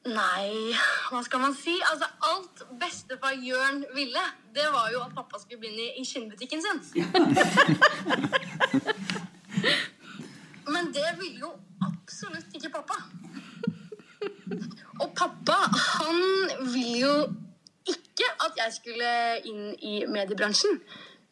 Nei, 0.03 0.75
hva 1.13 1.21
skal 1.23 1.43
man 1.45 1.53
si? 1.55 1.77
Altså, 1.87 2.09
alt 2.27 2.65
bestefar 2.81 3.37
Jørn 3.39 3.85
ville, 3.95 4.25
det 4.55 4.67
var 4.73 4.91
jo 4.93 5.01
at 5.05 5.15
pappa 5.17 5.39
skulle 5.41 5.61
begynne 5.61 6.01
i 6.01 6.05
skinnbutikken 6.05 6.63
sin. 6.65 6.79
Men 10.75 10.85
det 10.97 11.11
ville 11.21 11.39
jo 11.41 11.51
absolutt 11.83 12.47
ikke 12.55 12.71
pappa. 12.75 12.95
Og 15.01 15.09
pappa, 15.17 15.53
han 15.73 16.51
ville 16.73 16.99
jo 16.99 17.27
ikke 17.89 18.25
at 18.47 18.53
jeg 18.61 18.73
skulle 18.77 19.39
inn 19.49 19.75
i 19.83 20.07
mediebransjen. 20.07 20.81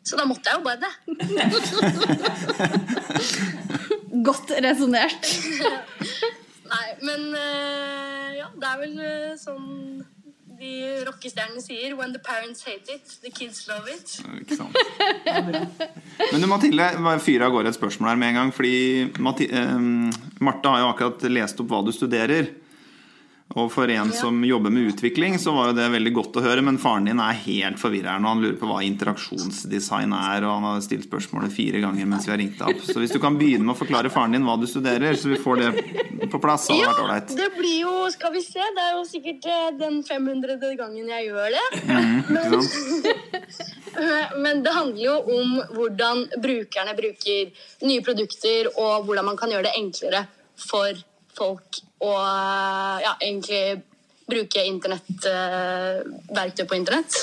Så 0.04 0.16
da 0.16 0.24
måtte 0.24 0.50
jeg 0.50 0.58
jo 0.58 0.62
bare 0.64 0.80
det. 0.80 0.92
Godt 4.26 4.50
resonnert. 4.64 5.24
Nei, 6.70 6.88
men 7.02 7.34
eh, 7.34 8.38
ja, 8.38 8.46
det 8.54 8.66
er 8.68 8.78
vel 8.78 8.98
eh, 9.02 9.34
sånn 9.38 10.04
de 10.60 11.02
rockestjernene 11.08 11.62
sier. 11.64 11.96
When 11.98 12.12
the 12.14 12.20
parents 12.22 12.64
hate 12.66 12.92
it, 12.92 13.18
the 13.24 13.32
kids 13.32 13.66
love 13.68 13.88
it. 13.90 14.18
Ikke 14.42 14.58
sant? 14.60 14.76
Men 16.32 16.44
du, 16.44 16.48
Mathilde, 16.50 16.90
fyre 17.24 17.48
av 17.48 17.54
gårde 17.56 17.72
et 17.72 17.78
spørsmål 17.78 18.12
her 18.12 18.20
med 18.20 18.32
en 18.32 18.40
gang. 18.42 18.54
Fordi 18.54 18.74
eh, 19.48 19.76
Marte 20.44 20.74
har 20.74 20.84
jo 20.84 20.90
akkurat 20.92 21.28
lest 21.32 21.62
opp 21.64 21.72
hva 21.72 21.82
du 21.86 21.92
studerer. 21.96 22.52
Og 23.58 23.66
for 23.72 23.90
en 23.90 24.12
som 24.14 24.44
jobber 24.46 24.70
med 24.70 24.92
utvikling, 24.92 25.34
så 25.42 25.50
var 25.50 25.70
jo 25.70 25.78
det 25.80 25.88
veldig 25.90 26.12
godt 26.14 26.36
å 26.38 26.42
høre. 26.44 26.62
Men 26.62 26.78
faren 26.78 27.08
din 27.08 27.18
er 27.22 27.38
helt 27.42 27.80
forvirra 27.82 28.14
her 28.14 28.22
nå. 28.22 28.30
Han 28.30 28.44
lurer 28.44 28.58
på 28.60 28.68
hva 28.70 28.78
interaksjonsdesign 28.86 30.14
er, 30.14 30.46
og 30.46 30.52
han 30.60 30.68
har 30.68 30.84
stilt 30.86 31.08
spørsmålet 31.08 31.54
fire 31.54 31.82
ganger 31.82 32.06
mens 32.06 32.28
vi 32.28 32.34
har 32.34 32.38
ringt 32.38 32.60
deg 32.60 32.76
opp. 32.76 32.84
Så 32.86 33.00
hvis 33.02 33.14
du 33.14 33.18
kan 33.22 33.38
begynne 33.40 33.66
med 33.66 33.74
å 33.74 33.80
forklare 33.80 34.12
faren 34.14 34.36
din 34.36 34.46
hva 34.46 34.54
du 34.60 34.68
studerer, 34.70 35.18
så 35.18 35.32
vi 35.32 35.40
får 35.42 35.64
det 35.64 35.72
på 36.30 36.38
plass, 36.38 36.68
hadde 36.70 36.86
vært 36.86 37.02
ålreit. 37.02 37.34
det 37.40 37.50
blir 37.56 37.80
jo 37.80 37.96
Skal 38.10 38.32
vi 38.34 38.40
se, 38.42 38.62
det 38.76 38.82
er 38.84 38.94
jo 38.96 39.04
sikkert 39.06 39.46
eh, 39.50 39.66
den 39.78 40.00
500. 40.06 40.56
gangen 40.78 41.10
jeg 41.10 41.28
gjør 41.28 41.54
det. 41.54 41.66
Mm, 41.90 42.16
men, 42.30 42.56
Men 44.44 44.64
det 44.64 44.72
handler 44.74 45.02
jo 45.04 45.14
om 45.36 45.54
hvordan 45.74 46.24
brukerne 46.42 46.94
bruker 46.98 47.66
nye 47.86 48.02
produkter, 48.06 48.70
og 48.76 49.06
hvordan 49.06 49.30
man 49.30 49.38
kan 49.38 49.50
gjøre 49.50 49.70
det 49.70 49.78
enklere 49.78 50.26
for 50.60 50.98
folk 51.40 51.82
å 52.04 52.14
ja, 53.02 53.16
egentlig 53.18 53.80
bruke 54.30 54.62
internett, 54.64 55.26
eh, 55.26 56.00
verktøy 56.30 56.66
på 56.70 56.78
internett. 56.78 57.16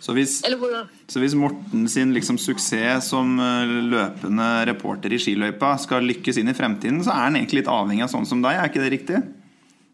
Så 0.00 0.14
hvis, 0.16 0.38
så 0.40 1.20
hvis 1.20 1.34
Morten 1.38 1.84
sin 1.92 2.14
liksom 2.16 2.38
suksess 2.40 3.10
som 3.12 3.36
eh, 3.40 3.74
løpende 3.92 4.48
reporter 4.70 5.12
i 5.12 5.20
skiløypa 5.20 5.74
skal 5.82 6.06
lykkes 6.08 6.40
inn 6.40 6.50
i 6.50 6.56
fremtiden, 6.56 7.02
så 7.04 7.12
er 7.12 7.28
han 7.28 7.36
egentlig 7.38 7.60
litt 7.60 7.70
avhengig 7.70 8.06
av 8.06 8.12
sånn 8.14 8.28
som 8.28 8.42
deg, 8.44 8.56
er 8.56 8.72
ikke 8.72 8.82
det 8.82 8.94
riktig? 8.96 9.20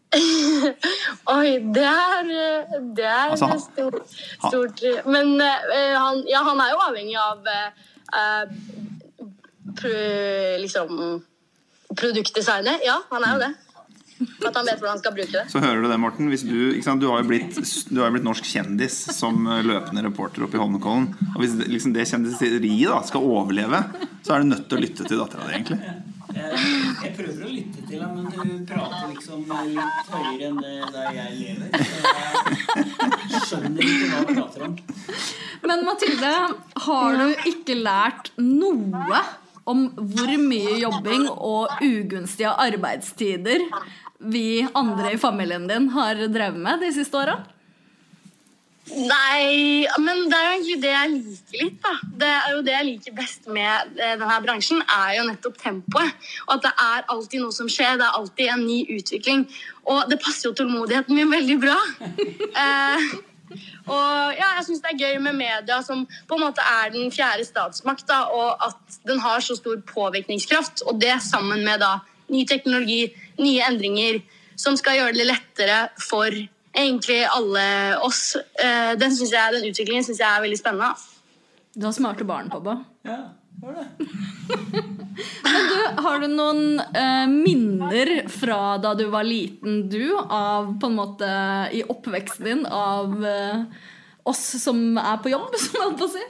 Oi, 1.35 1.49
det 1.75 1.83
er, 1.83 2.31
eh, 2.31 2.77
det 2.95 3.05
er 3.05 3.33
Altså, 3.35 3.51
stort, 3.67 4.17
stort. 4.47 4.83
Men 5.05 5.35
eh, 5.43 5.95
han, 5.97 6.23
ja, 6.31 6.43
han 6.47 6.63
er 6.63 6.71
jo 6.71 6.83
avhengig 6.87 7.17
av 7.19 7.51
eh, 7.51 7.69
eh, 9.83 10.53
liksom 10.63 11.19
produktdesignet. 11.95 12.83
Ja, 12.85 12.99
han 13.11 13.23
er 13.23 13.33
jo 13.35 13.45
det. 13.45 13.53
At 14.17 14.55
han 14.57 14.65
vet 14.65 14.79
hvordan 14.79 14.95
han 14.95 15.01
skal 15.01 15.13
bruke 15.13 15.33
det. 15.33 15.43
Så 15.51 15.61
hører 15.61 15.83
du 15.83 15.87
det, 15.91 15.99
Morten. 16.01 16.29
Hvis 16.31 16.43
du, 16.47 16.55
ikke 16.71 16.87
sant, 16.87 17.03
du 17.03 17.09
har 17.11 17.21
jo 17.21 17.29
blitt, 17.29 17.57
du 17.91 18.01
har 18.01 18.09
jo 18.09 18.15
blitt 18.15 18.25
norsk 18.25 18.49
kjendis 18.49 18.97
som 19.13 19.45
eh, 19.45 19.61
løpende 19.65 20.01
reporter 20.07 20.47
oppe 20.47 20.57
i 20.57 20.61
Holmenkollen. 20.61 21.11
Og 21.35 21.39
hvis 21.43 21.53
liksom 21.67 21.93
det 21.93 22.07
kjendiseriet 22.09 22.89
da 22.89 23.01
skal 23.05 23.25
overleve, 23.27 23.83
så 24.25 24.35
er 24.35 24.43
du 24.43 24.53
nødt 24.53 24.67
til 24.69 24.79
å 24.79 24.83
lytte 24.87 25.05
til 25.05 25.21
dattera 25.21 25.45
di, 25.45 25.59
egentlig. 25.59 25.95
Jeg, 26.37 26.57
jeg 27.01 27.13
prøver 27.17 27.45
å 27.45 27.51
lytte 27.51 27.83
til 27.87 28.01
ham, 28.03 28.17
men 28.17 28.27
du 28.33 28.65
prater 28.67 29.13
liksom 29.13 29.45
litt 29.47 30.11
høyere 30.11 30.49
enn 30.49 30.59
det 30.61 30.73
der 30.93 31.15
jeg 31.15 31.29
lever. 31.37 31.69
Så 31.87 33.37
jeg 33.37 33.43
skjønner 33.47 33.87
ikke 33.87 34.09
hva 34.11 34.19
du 34.27 34.33
prater 34.33 34.65
om. 34.67 34.77
Men 35.67 35.85
Mathilde, 35.87 36.33
har 36.87 37.21
du 37.21 37.49
ikke 37.53 37.77
lært 37.79 38.31
noe 38.41 39.21
om 39.67 39.87
hvor 39.97 40.33
mye 40.41 40.79
jobbing 40.81 41.27
og 41.33 41.83
ugunstige 41.83 42.53
arbeidstider 42.67 43.67
vi 44.17 44.65
andre 44.73 45.13
i 45.13 45.21
familien 45.21 45.67
din 45.69 45.91
har 45.93 46.23
drevet 46.31 46.59
med 46.63 46.81
de 46.85 46.91
siste 46.95 47.19
åra? 47.19 47.37
Nei, 48.87 49.83
men 49.99 50.29
det 50.31 50.37
er 50.37 50.45
jo 50.45 50.51
egentlig 50.53 50.77
det 50.79 50.91
jeg 50.93 51.09
liker 51.11 51.63
litt, 51.63 51.79
da. 51.83 51.93
Det 52.21 52.29
er 52.31 52.53
jo 52.53 52.61
det 52.63 52.73
jeg 52.73 52.87
liker 52.87 53.15
best 53.17 53.49
med 53.51 53.97
eh, 53.99 54.13
denne 54.15 54.37
bransjen, 54.45 54.83
er 54.85 55.17
jo 55.17 55.25
nettopp 55.27 55.57
tempoet. 55.59 56.29
Og 56.47 56.53
at 56.55 56.63
det 56.63 56.73
er 56.85 57.09
alltid 57.11 57.43
noe 57.43 57.55
som 57.55 57.67
skjer. 57.71 57.97
Det 57.99 58.07
er 58.07 58.19
alltid 58.21 58.51
en 58.53 58.63
ny 58.63 58.79
utvikling. 58.95 59.43
Og 59.91 60.07
det 60.11 60.21
passer 60.23 60.47
jo 60.47 60.55
tålmodigheten 60.55 61.17
min 61.17 61.33
veldig 61.33 61.59
bra. 61.67 61.79
Eh, 62.57 63.03
og 63.87 64.35
ja, 64.35 64.49
jeg 64.57 64.65
syns 64.67 64.83
det 64.83 64.93
er 64.93 64.99
gøy 64.99 65.21
med 65.23 65.37
media, 65.39 65.79
som 65.85 66.05
på 66.27 66.37
en 66.37 66.43
måte 66.43 66.63
er 66.63 66.91
den 66.93 67.11
fjerde 67.13 67.45
statsmakt, 67.47 68.05
da, 68.09 68.25
og 68.33 68.67
at 68.67 68.99
den 69.07 69.21
har 69.23 69.43
så 69.43 69.55
stor 69.57 69.79
påvirkningskraft. 69.87 70.83
Og 70.87 70.99
det 71.01 71.15
sammen 71.23 71.63
med 71.65 71.81
da 71.83 71.97
ny 72.33 72.43
teknologi, 72.47 73.07
nye 73.39 73.63
endringer, 73.69 74.21
som 74.59 74.75
skal 74.79 74.99
gjøre 74.99 75.15
det 75.15 75.27
lettere 75.29 75.79
for 76.01 76.33
egentlig 76.77 77.21
alle 77.29 77.65
oss. 78.05 78.35
Eh, 78.35 78.93
Den, 78.99 79.15
synes 79.15 79.31
jeg, 79.31 79.53
den 79.53 79.69
utviklingen 79.69 80.03
syns 80.03 80.19
jeg 80.19 80.29
er 80.29 80.43
veldig 80.43 80.59
spennende. 80.59 80.93
Du 81.77 81.85
har 81.85 81.93
smarte 81.93 82.25
barn, 82.25 82.49
pappa. 82.49 82.79
Ja, 83.05 83.21
var 83.61 83.81
det. 83.81 84.85
Du, 85.17 86.01
har 86.03 86.19
du 86.21 86.27
noen 86.29 86.79
eh, 86.79 87.25
minner 87.31 88.11
fra 88.29 88.77
da 88.81 88.93
du 88.97 89.07
var 89.13 89.25
liten, 89.25 89.87
du, 89.89 90.13
av 90.17 90.75
på 90.79 90.91
en 90.91 90.97
måte 90.97 91.29
i 91.73 91.81
oppveksten 91.89 92.45
din, 92.45 92.65
av 92.69 93.25
eh, 93.25 93.63
oss 94.27 94.43
som 94.61 94.99
er 95.01 95.17
på 95.23 95.33
jobb, 95.33 95.57
som 95.63 95.79
jeg 95.79 95.85
holdt 95.87 95.99
på 96.03 96.09
å 96.09 96.13
si? 96.13 96.25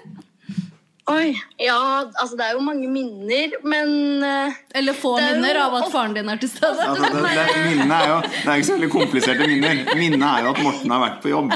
Oi, 1.07 1.31
Ja, 1.59 2.03
altså 2.19 2.35
det 2.35 2.45
er 2.45 2.55
jo 2.57 2.63
mange 2.65 2.87
minner, 2.91 3.53
men 3.63 4.23
eh, 4.27 4.57
Eller 4.75 4.95
få 4.97 5.13
Det 5.17 5.23
er 5.23 5.29
jo 5.29 5.37
minner 5.37 5.59
av 5.63 5.77
at 5.79 5.91
faren 5.93 6.15
din 6.17 6.27
er 6.27 6.41
til 6.41 6.51
stede? 6.51 6.83
Altså, 6.83 7.11
det, 7.13 7.21
det, 7.37 7.61
minnene 7.69 7.99
er 8.01 8.11
jo 8.11 8.17
Det 8.25 8.43
er 8.43 8.55
ikke 8.55 8.67
så 8.67 8.75
veldig 8.75 8.89
kompliserte 8.91 9.47
minner. 9.47 9.83
Minnet 9.95 10.27
er 10.27 10.43
jo 10.43 10.51
at 10.51 10.61
Morten 10.65 10.93
har 10.95 11.03
vært 11.05 11.21
på 11.23 11.31
jobb. 11.31 11.55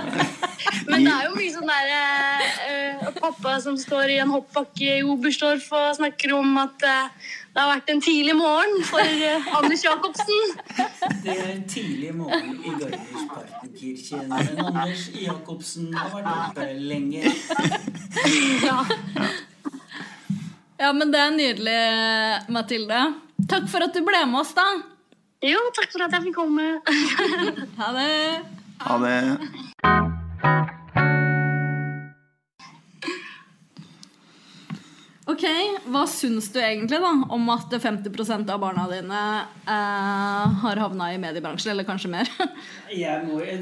Men 0.88 1.04
det 1.04 1.12
er 1.12 1.28
jo 1.28 1.36
mye 1.36 1.52
sånn 1.52 1.72
der 1.74 1.92
uh, 1.92 3.12
Pappa 3.20 3.58
som 3.64 3.78
står 3.80 4.16
i 4.16 4.18
en 4.24 4.32
hoppbakke 4.32 4.98
i 5.02 5.04
Oberstdorf 5.04 5.68
og 5.76 5.98
snakker 6.00 6.36
om 6.38 6.56
at 6.62 6.88
eh, 6.88 7.30
det 7.52 7.60
har 7.60 7.70
vært 7.74 7.90
en 7.92 8.02
tidlig 8.04 8.36
morgen 8.40 8.78
for 8.88 9.04
eh, 9.04 9.48
Anders 9.58 9.82
Jacobsen. 9.84 10.54
Det 11.24 11.34
er 11.34 11.50
en 11.52 11.66
tidlig 11.68 12.14
morgen 12.16 12.54
i 12.64 12.72
Garderspartenkirken. 12.80 14.30
Men 14.32 14.62
Anders 14.70 15.10
Jacobsen 15.20 15.90
har 15.98 16.14
vært 16.16 16.32
oppe 16.32 16.70
lenge. 16.80 17.34
Ja. 18.64 18.78
Ja, 20.82 20.94
men 20.98 21.12
det 21.14 21.20
er 21.22 21.36
nydelig, 21.36 21.82
Mathilde. 22.56 23.02
Takk 23.52 23.68
for 23.70 23.86
at 23.86 23.94
du 23.94 24.02
ble 24.06 24.24
med 24.32 24.40
oss, 24.42 24.56
da. 24.58 24.66
Jo, 25.46 25.60
takk 25.78 25.92
for 25.94 26.08
at 26.08 26.16
jeg 26.16 26.30
fikk 26.30 26.40
komme. 26.40 26.72
Ha 27.78 27.92
det. 28.00 28.10
Ha 28.82 28.98
det. 29.04 29.71
Hva 35.92 36.04
syns 36.08 36.48
du 36.54 36.60
egentlig 36.62 37.00
da 37.04 37.12
om 37.36 37.50
at 37.52 37.74
50% 37.84 38.52
av 38.54 38.60
barna 38.62 38.86
dine 38.92 39.22
eh, 39.66 40.60
har 40.64 40.82
havna 40.84 41.10
i 41.12 41.20
mediebransjen, 41.20 41.74
eller 41.74 41.88
kanskje 41.88 42.12
mer? 42.14 42.30
Jeg, 42.92 43.24
må, 43.24 43.40
jeg, 43.40 43.62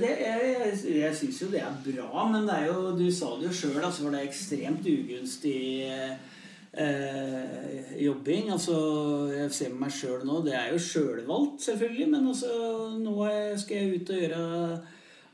jeg, 0.89 1.13
syns 1.13 1.38
jo 1.44 1.52
det 1.54 1.60
er 1.62 1.76
bra, 1.86 2.24
men 2.32 2.48
det 2.48 2.56
er 2.56 2.72
jo, 2.72 2.96
du 2.98 3.06
sa 3.13 3.36
det 3.38 3.46
jo 3.46 3.54
sjøl, 3.54 3.78
altså, 3.78 4.08
for 4.08 4.15
det 4.15 4.24
ekstremt 4.26 4.88
ugunstig 4.89 5.60
eh, 6.74 7.92
jobbing. 8.02 8.50
Altså, 8.56 8.78
jeg 9.36 9.54
ser 9.54 9.76
meg 9.78 9.94
sjøl 9.94 10.26
nå, 10.26 10.42
det 10.48 10.56
er 10.58 10.72
jo 10.74 10.82
sjølvalgt, 10.82 11.62
selvfølgelig, 11.68 12.08
men 12.15 12.32
altså, 12.32 12.50
nå 12.98 13.30
skal 13.62 13.78
jeg 13.78 14.00
ut 14.00 14.13
og 14.15 14.24
gjøre 14.24 14.48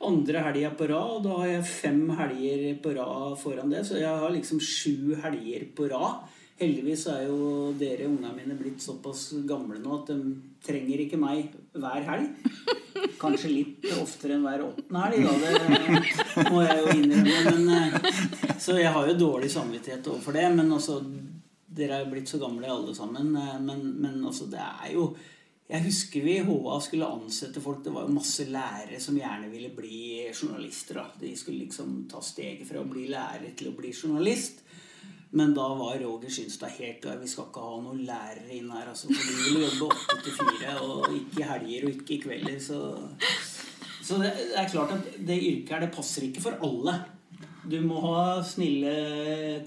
andre 0.06 0.44
helga 0.50 0.72
på 0.76 0.88
rad, 0.92 1.12
og 1.18 1.24
da 1.26 1.36
har 1.40 1.52
jeg 1.54 1.68
fem 1.70 2.02
helger 2.20 2.66
på 2.84 2.96
rad 2.98 3.38
foran 3.42 3.72
det, 3.72 3.86
så 3.88 4.00
jeg 4.00 4.12
har 4.12 4.34
liksom 4.34 4.60
sju 4.60 5.16
helger 5.24 5.70
på 5.76 5.88
rad. 5.92 6.35
Heldigvis 6.56 7.02
er 7.12 7.26
jo 7.28 7.74
dere 7.76 8.06
ungene 8.08 8.32
mine 8.38 8.56
blitt 8.56 8.80
såpass 8.80 9.26
gamle 9.50 9.76
nå 9.84 9.98
at 9.98 10.08
de 10.13 10.36
trenger 10.63 11.02
ikke 11.04 11.20
meg 11.20 11.50
hver 11.76 12.06
helg. 12.08 12.30
Kanskje 13.20 13.52
litt 13.52 13.88
oftere 14.00 14.38
enn 14.38 14.46
hver 14.46 14.63
åttende 14.63 15.02
helg, 15.04 15.26
da. 15.28 15.34
Det 16.39 16.46
må 16.54 16.62
jeg 16.63 16.78
jo 16.80 16.96
innrømme. 16.96 17.38
Men, 17.50 17.70
eh, 17.76 18.56
så 18.56 18.78
jeg 18.80 18.94
har 18.96 19.10
jo 19.12 19.18
dårlig 19.20 19.52
samvittighet 19.52 20.08
overfor 20.13 20.38
det. 20.39 20.46
Men 20.56 20.72
altså, 20.78 21.02
dere 21.76 21.98
er 22.00 22.06
jo 22.06 22.12
blitt 22.13 22.32
så 22.32 22.39
gamle 22.39 22.72
alle 22.72 22.96
sammen. 22.96 23.36
eh, 23.36 23.60
Men, 23.68 23.84
men 24.06 24.24
altså, 24.24 24.48
det 24.52 24.63
er 24.63 24.94
jo 24.96 25.10
Jeg 25.68 25.82
husker 25.82 26.22
vi 26.22 26.38
i 26.38 26.44
HA 26.46 26.80
skulle 26.86 27.08
ansette 27.10 27.60
folk. 27.60 27.84
Det 27.84 27.91
var 27.91 28.06
jo 28.08 28.13
masse 28.15 28.46
lærere 28.48 29.00
som 29.02 29.18
gjerne 29.18 29.52
ville 29.52 29.72
bli 29.76 30.30
journalister. 30.32 31.02
da. 31.02 31.08
De 31.20 31.36
skulle 31.36 31.65
liksom 31.65 32.04
ta 32.08 32.22
steget 32.22 32.68
fra 32.70 32.80
å 32.80 32.88
bli 32.88 33.08
lærer 33.12 33.52
til 33.58 33.72
å 33.72 33.76
bli 33.76 33.91
journalist. 33.91 34.62
Men 35.36 35.52
da 35.54 35.65
var 35.76 35.98
Roger 36.00 36.32
Skynstad 36.32 36.71
helt 36.78 37.02
klar. 37.04 37.17
Vi 37.19 37.28
skal 37.28 37.50
ikke 37.50 37.63
ha 37.63 37.80
noen 37.84 38.06
lærere 38.08 38.54
inn 38.56 38.69
her. 38.71 38.88
Altså, 38.88 39.10
for 39.12 39.19
de 39.19 39.34
vil 39.41 39.65
jobbe 39.65 39.89
åtte 39.91 40.21
til 40.24 40.38
fire, 40.38 40.76
og 40.86 41.10
ikke 41.17 41.50
helger 41.50 41.88
og 41.88 41.98
ikke 41.98 42.15
i 42.15 42.19
kvelder. 42.24 42.62
Så, 42.63 42.80
så 44.00 44.21
det, 44.21 44.32
det 44.54 44.62
er 44.62 44.71
klart 44.71 44.95
at 44.95 45.10
det 45.28 45.41
yrket 45.41 45.76
her, 45.76 45.84
det 45.84 45.91
passer 45.98 46.30
ikke 46.30 46.45
for 46.45 46.63
alle. 46.63 46.95
Du 47.67 47.76
må 47.84 48.00
ha 48.06 48.39
snille 48.48 48.95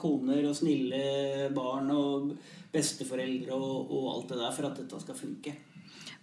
koner 0.01 0.49
og 0.49 0.57
snille 0.57 1.51
barn 1.53 1.93
og 1.93 2.33
besteforeldre 2.73 3.53
og, 3.53 3.93
og 3.93 4.11
alt 4.15 4.33
det 4.33 4.41
der 4.41 4.57
for 4.57 4.71
at 4.71 4.81
dette 4.81 5.05
skal 5.05 5.21
funke. 5.21 5.57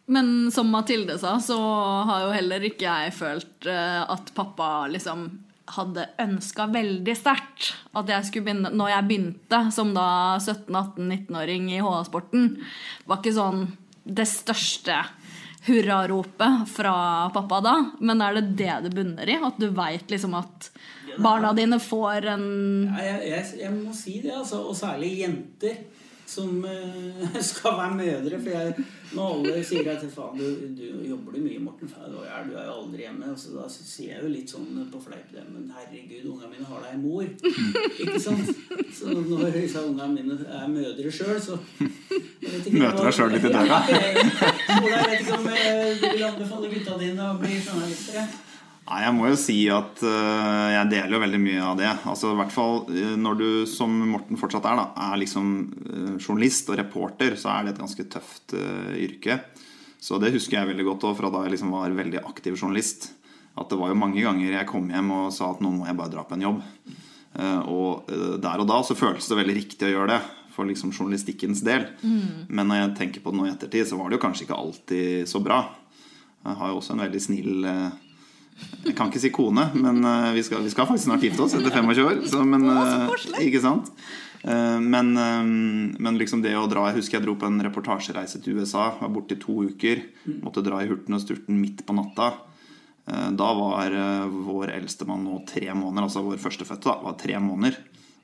Men 0.09 0.51
som 0.53 0.73
Mathilde 0.73 1.19
sa, 1.21 1.37
så 1.41 1.57
har 2.09 2.25
jo 2.25 2.33
heller 2.33 2.65
ikke 2.65 2.85
jeg 2.85 3.13
følt 3.13 3.69
eh, 3.69 4.01
at 4.01 4.33
pappa 4.37 4.87
liksom 4.89 5.29
hadde 5.73 6.05
ønska 6.21 6.67
veldig 6.69 7.15
sterkt 7.17 7.71
at 7.97 8.09
jeg 8.11 8.27
skulle 8.27 8.45
begynne 8.45 8.71
Når 8.75 8.91
jeg 8.91 9.07
begynte 9.09 9.61
som 9.73 9.93
da 9.95 10.37
17-18-19-åring 10.37 11.71
i 11.73 11.81
HA-sporten, 11.81 12.51
var 13.09 13.21
ikke 13.21 13.33
sånn 13.35 13.63
det 14.05 14.27
største 14.29 14.99
hurraropet 15.65 16.69
fra 16.69 16.95
pappa 17.33 17.61
da, 17.65 17.73
men 17.97 18.21
er 18.21 18.37
det 18.37 18.43
det 18.59 18.75
det 18.85 18.91
bunner 18.93 19.29
i? 19.29 19.39
At 19.41 19.57
du 19.57 19.71
veit 19.73 20.11
liksom 20.13 20.35
at 20.37 20.69
barna 21.17 21.55
dine 21.57 21.79
får 21.81 22.29
en 22.35 22.47
Ja, 22.91 23.05
jeg, 23.07 23.21
jeg, 23.31 23.45
jeg 23.63 23.73
må 23.73 23.95
si 23.97 24.19
det, 24.21 24.35
altså. 24.35 24.61
Og 24.69 24.77
særlig 24.77 25.15
jenter 25.23 25.79
som 26.27 26.65
uh, 26.65 27.39
skal 27.51 27.77
være 27.79 27.97
mødre. 27.99 28.39
For 28.41 28.49
jeg, 28.53 28.85
når 29.15 29.33
alle 29.35 29.63
sier 29.67 29.89
at 29.93 30.05
faen, 30.13 30.39
du, 30.39 30.65
du 30.77 30.85
jobber 31.09 31.37
du 31.37 31.43
mye, 31.45 31.61
Morten. 31.63 31.91
Og 32.09 32.23
jeg, 32.25 32.47
du 32.49 32.55
er 32.57 32.69
jo 32.69 32.77
aldri 32.79 33.05
hjemme. 33.05 33.31
Og 33.33 33.39
så 33.39 33.53
da 33.55 33.67
sier 33.71 34.15
jeg 34.15 34.23
jo 34.23 34.31
litt 34.33 34.55
sånn 34.55 34.81
på 34.91 35.01
fleip 35.05 35.29
det. 35.33 35.45
Men 35.51 35.69
herregud, 35.75 36.31
ungene 36.33 36.53
mine 36.53 36.69
har 36.69 36.87
deg 36.87 36.99
mor. 37.03 37.27
Ikke 38.05 38.21
sant? 38.21 38.51
Så 38.95 39.11
når 39.15 39.51
disse 39.55 39.83
ungene 39.85 40.11
mine 40.15 40.39
er 40.45 40.67
mødre 40.71 41.13
sjøl, 41.13 41.37
så 41.41 41.59
ikke 42.45 42.75
Møter 42.77 43.07
deg 43.07 43.15
sjøl 43.15 43.31
litt 43.33 43.45
i 43.47 43.53
døra. 43.53 43.79
Ja, 43.89 44.01
jeg, 44.85 45.05
vet 45.09 45.21
ikke 45.21 45.37
om 45.37 45.47
eh, 45.51 45.95
du 45.99 46.05
vil 46.05 46.25
anbefale 46.27 46.69
gutta 46.71 46.97
dine 47.01 47.29
å 47.31 47.37
bli 47.41 47.57
journalister? 47.57 48.27
Nei, 48.85 48.99
Jeg 49.01 49.13
må 49.17 49.25
jo 49.31 49.37
si 49.39 49.55
at 49.73 50.01
uh, 50.05 50.67
jeg 50.75 50.89
deler 50.91 51.15
jo 51.15 51.21
veldig 51.23 51.41
mye 51.41 51.61
av 51.65 51.77
det. 51.79 51.89
Altså 52.05 52.33
i 52.33 52.37
hvert 52.37 52.53
fall 52.53 52.83
øh, 52.93 53.15
Når 53.17 53.39
du, 53.39 53.47
som 53.69 53.89
Morten 54.11 54.37
fortsatt 54.37 54.67
er, 54.69 54.77
da, 54.77 54.85
er 55.07 55.21
liksom 55.23 55.47
uh, 55.89 56.11
journalist 56.21 56.69
og 56.69 56.77
reporter, 56.77 57.33
så 57.41 57.49
er 57.55 57.65
det 57.65 57.73
et 57.73 57.81
ganske 57.81 58.05
tøft 58.13 58.53
uh, 58.53 58.93
yrke. 58.93 59.39
Så 59.97 60.19
det 60.21 60.29
husker 60.35 60.59
jeg 60.59 60.69
veldig 60.69 60.85
godt 60.85 61.07
også 61.09 61.17
fra 61.17 61.31
da 61.33 61.41
jeg 61.47 61.55
liksom 61.55 61.73
var 61.73 61.97
veldig 61.97 62.21
aktiv 62.29 62.59
journalist. 62.59 63.09
At 63.57 63.71
det 63.71 63.79
var 63.79 63.89
jo 63.89 63.97
mange 63.97 64.21
ganger 64.21 64.53
jeg 64.53 64.69
kom 64.69 64.85
hjem 64.93 65.09
og 65.15 65.33
sa 65.33 65.49
at 65.55 65.63
nå 65.65 65.71
må 65.73 65.87
jeg 65.89 65.97
bare 65.97 66.13
dra 66.13 66.25
på 66.27 66.37
en 66.37 66.45
jobb. 66.45 66.61
Eh, 67.39 67.61
Og 67.71 68.11
der 68.43 68.61
og 68.61 68.67
da 68.67 68.81
så 68.83 68.97
føltes 68.99 69.29
det 69.31 69.37
veldig 69.39 69.55
riktig 69.55 69.87
å 69.87 69.93
gjøre 69.93 70.09
det 70.11 70.19
for 70.53 70.67
liksom 70.67 70.91
journalistikkens 70.91 71.63
del. 71.65 71.87
Men 72.03 72.67
når 72.67 72.81
jeg 72.81 72.91
tenker 72.99 73.23
på 73.23 73.31
det 73.31 73.39
nå 73.39 73.47
i 73.47 73.53
ettertid, 73.53 73.87
så 73.87 73.97
var 73.97 74.11
det 74.11 74.19
jo 74.19 74.25
kanskje 74.27 74.45
ikke 74.45 74.59
alltid 74.59 75.31
så 75.31 75.39
bra. 75.43 75.61
Jeg 76.45 76.59
har 76.59 76.69
jo 76.73 76.77
også 76.83 76.93
en 76.93 77.03
veldig 77.07 77.21
snill 77.23 77.65
eh, 77.71 77.95
jeg 78.85 78.95
kan 78.95 79.09
ikke 79.09 79.21
si 79.23 79.31
kone, 79.35 79.65
men 79.75 79.99
eh, 80.05 80.29
vi 80.37 80.43
skal, 80.45 80.63
vi 80.63 80.71
skal 80.71 80.87
faktisk 80.87 81.09
snart 81.09 81.23
gifte 81.25 81.43
oss 81.43 81.55
etter 81.57 81.73
25 81.73 82.05
år. 82.05 82.21
Så, 82.29 82.43
men, 82.47 82.63
eh, 82.71 83.41
ikke 83.47 83.61
sant? 83.63 83.89
Eh, 84.45 84.77
Men, 84.79 85.13
men 85.97 86.19
liksom 86.19 86.43
det 86.43 86.51
å 86.53 86.67
dra 86.69 86.83
Jeg 86.91 86.99
husker 86.99 87.17
jeg 87.17 87.25
dro 87.25 87.33
på 87.41 87.47
en 87.49 87.63
reportasjereise 87.65 88.43
til 88.45 88.59
USA. 88.59 88.91
Var 88.99 89.09
borte 89.11 89.33
i 89.35 89.41
to 89.41 89.63
uker. 89.65 90.03
Måtte 90.43 90.61
dra 90.63 90.83
i 90.83 90.89
hurten 90.91 91.17
og 91.17 91.23
sturten 91.23 91.57
midt 91.59 91.81
på 91.87 91.95
natta. 91.97 92.33
Da 93.05 93.47
var 93.53 93.93
vår 94.33 94.71
eldstemann 94.79 95.25
nå 95.27 95.39
tre 95.45 95.67
måneder, 95.77 96.07
altså 96.07 96.23
vår 96.25 96.39
førstefødte, 96.41 96.89
da, 96.89 96.95
var 97.05 97.17
tre 97.21 97.37
måneder. 97.37 97.75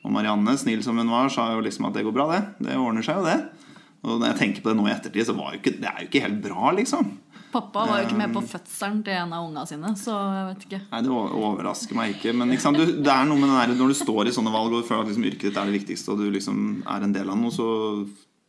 Og 0.02 0.10
Marianne, 0.13 0.56
snill 0.58 0.82
som 0.82 0.98
hun 0.98 1.12
var, 1.13 1.30
sa 1.30 1.52
jo 1.54 1.62
liksom 1.62 1.86
at 1.86 1.94
det 1.94 2.02
går 2.08 2.15
bra, 2.15 2.26
det. 2.32 2.41
Det 2.65 2.78
ordner 2.82 3.06
seg 3.06 3.20
jo, 3.20 3.28
det. 3.28 3.67
Og 4.02 4.15
når 4.17 4.32
jeg 4.32 4.39
tenker 4.39 4.63
på 4.65 4.72
det 4.72 4.80
nå 4.80 4.88
i 4.89 4.94
ettertid, 4.96 5.28
så 5.28 5.36
var 5.38 5.54
jo 5.54 5.60
ikke, 5.62 5.76
det 5.78 5.89
er 5.91 6.00
jo 6.02 6.08
ikke 6.10 6.24
helt 6.26 6.39
bra, 6.41 6.72
liksom. 6.74 7.12
Pappa 7.51 7.83
var 7.87 7.99
jo 7.99 8.07
ikke 8.07 8.19
med 8.19 8.33
på 8.35 8.43
fødselen 8.47 9.01
til 9.05 9.17
en 9.17 9.33
av 9.35 9.45
unga 9.45 9.65
sine, 9.67 9.91
så 9.99 10.15
jeg 10.15 10.47
vet 10.47 10.65
ikke. 10.67 10.79
Nei, 10.93 11.01
det 11.03 11.11
overrasker 11.11 11.97
meg 11.97 12.15
ikke. 12.15 12.33
Men 12.37 12.55
ikke? 12.55 12.71
Du, 12.77 12.83
det 13.03 13.11
er 13.13 13.27
noe 13.27 13.39
med 13.39 13.49
den 13.51 13.57
der, 13.57 13.73
når 13.81 13.91
du 13.91 13.97
står 13.99 14.29
i 14.29 14.35
sånne 14.35 14.53
valg 14.53 14.77
og 14.77 14.87
føler 14.87 15.03
at 15.03 15.11
liksom 15.11 15.27
yrket 15.27 15.49
ditt 15.49 15.59
er 15.59 15.69
det 15.69 15.75
viktigste, 15.75 16.13
og 16.13 16.21
du 16.23 16.31
liksom 16.31 16.65
er 16.87 17.07
en 17.07 17.15
del 17.15 17.31
av 17.33 17.39
noe, 17.39 17.51
så 17.53 17.67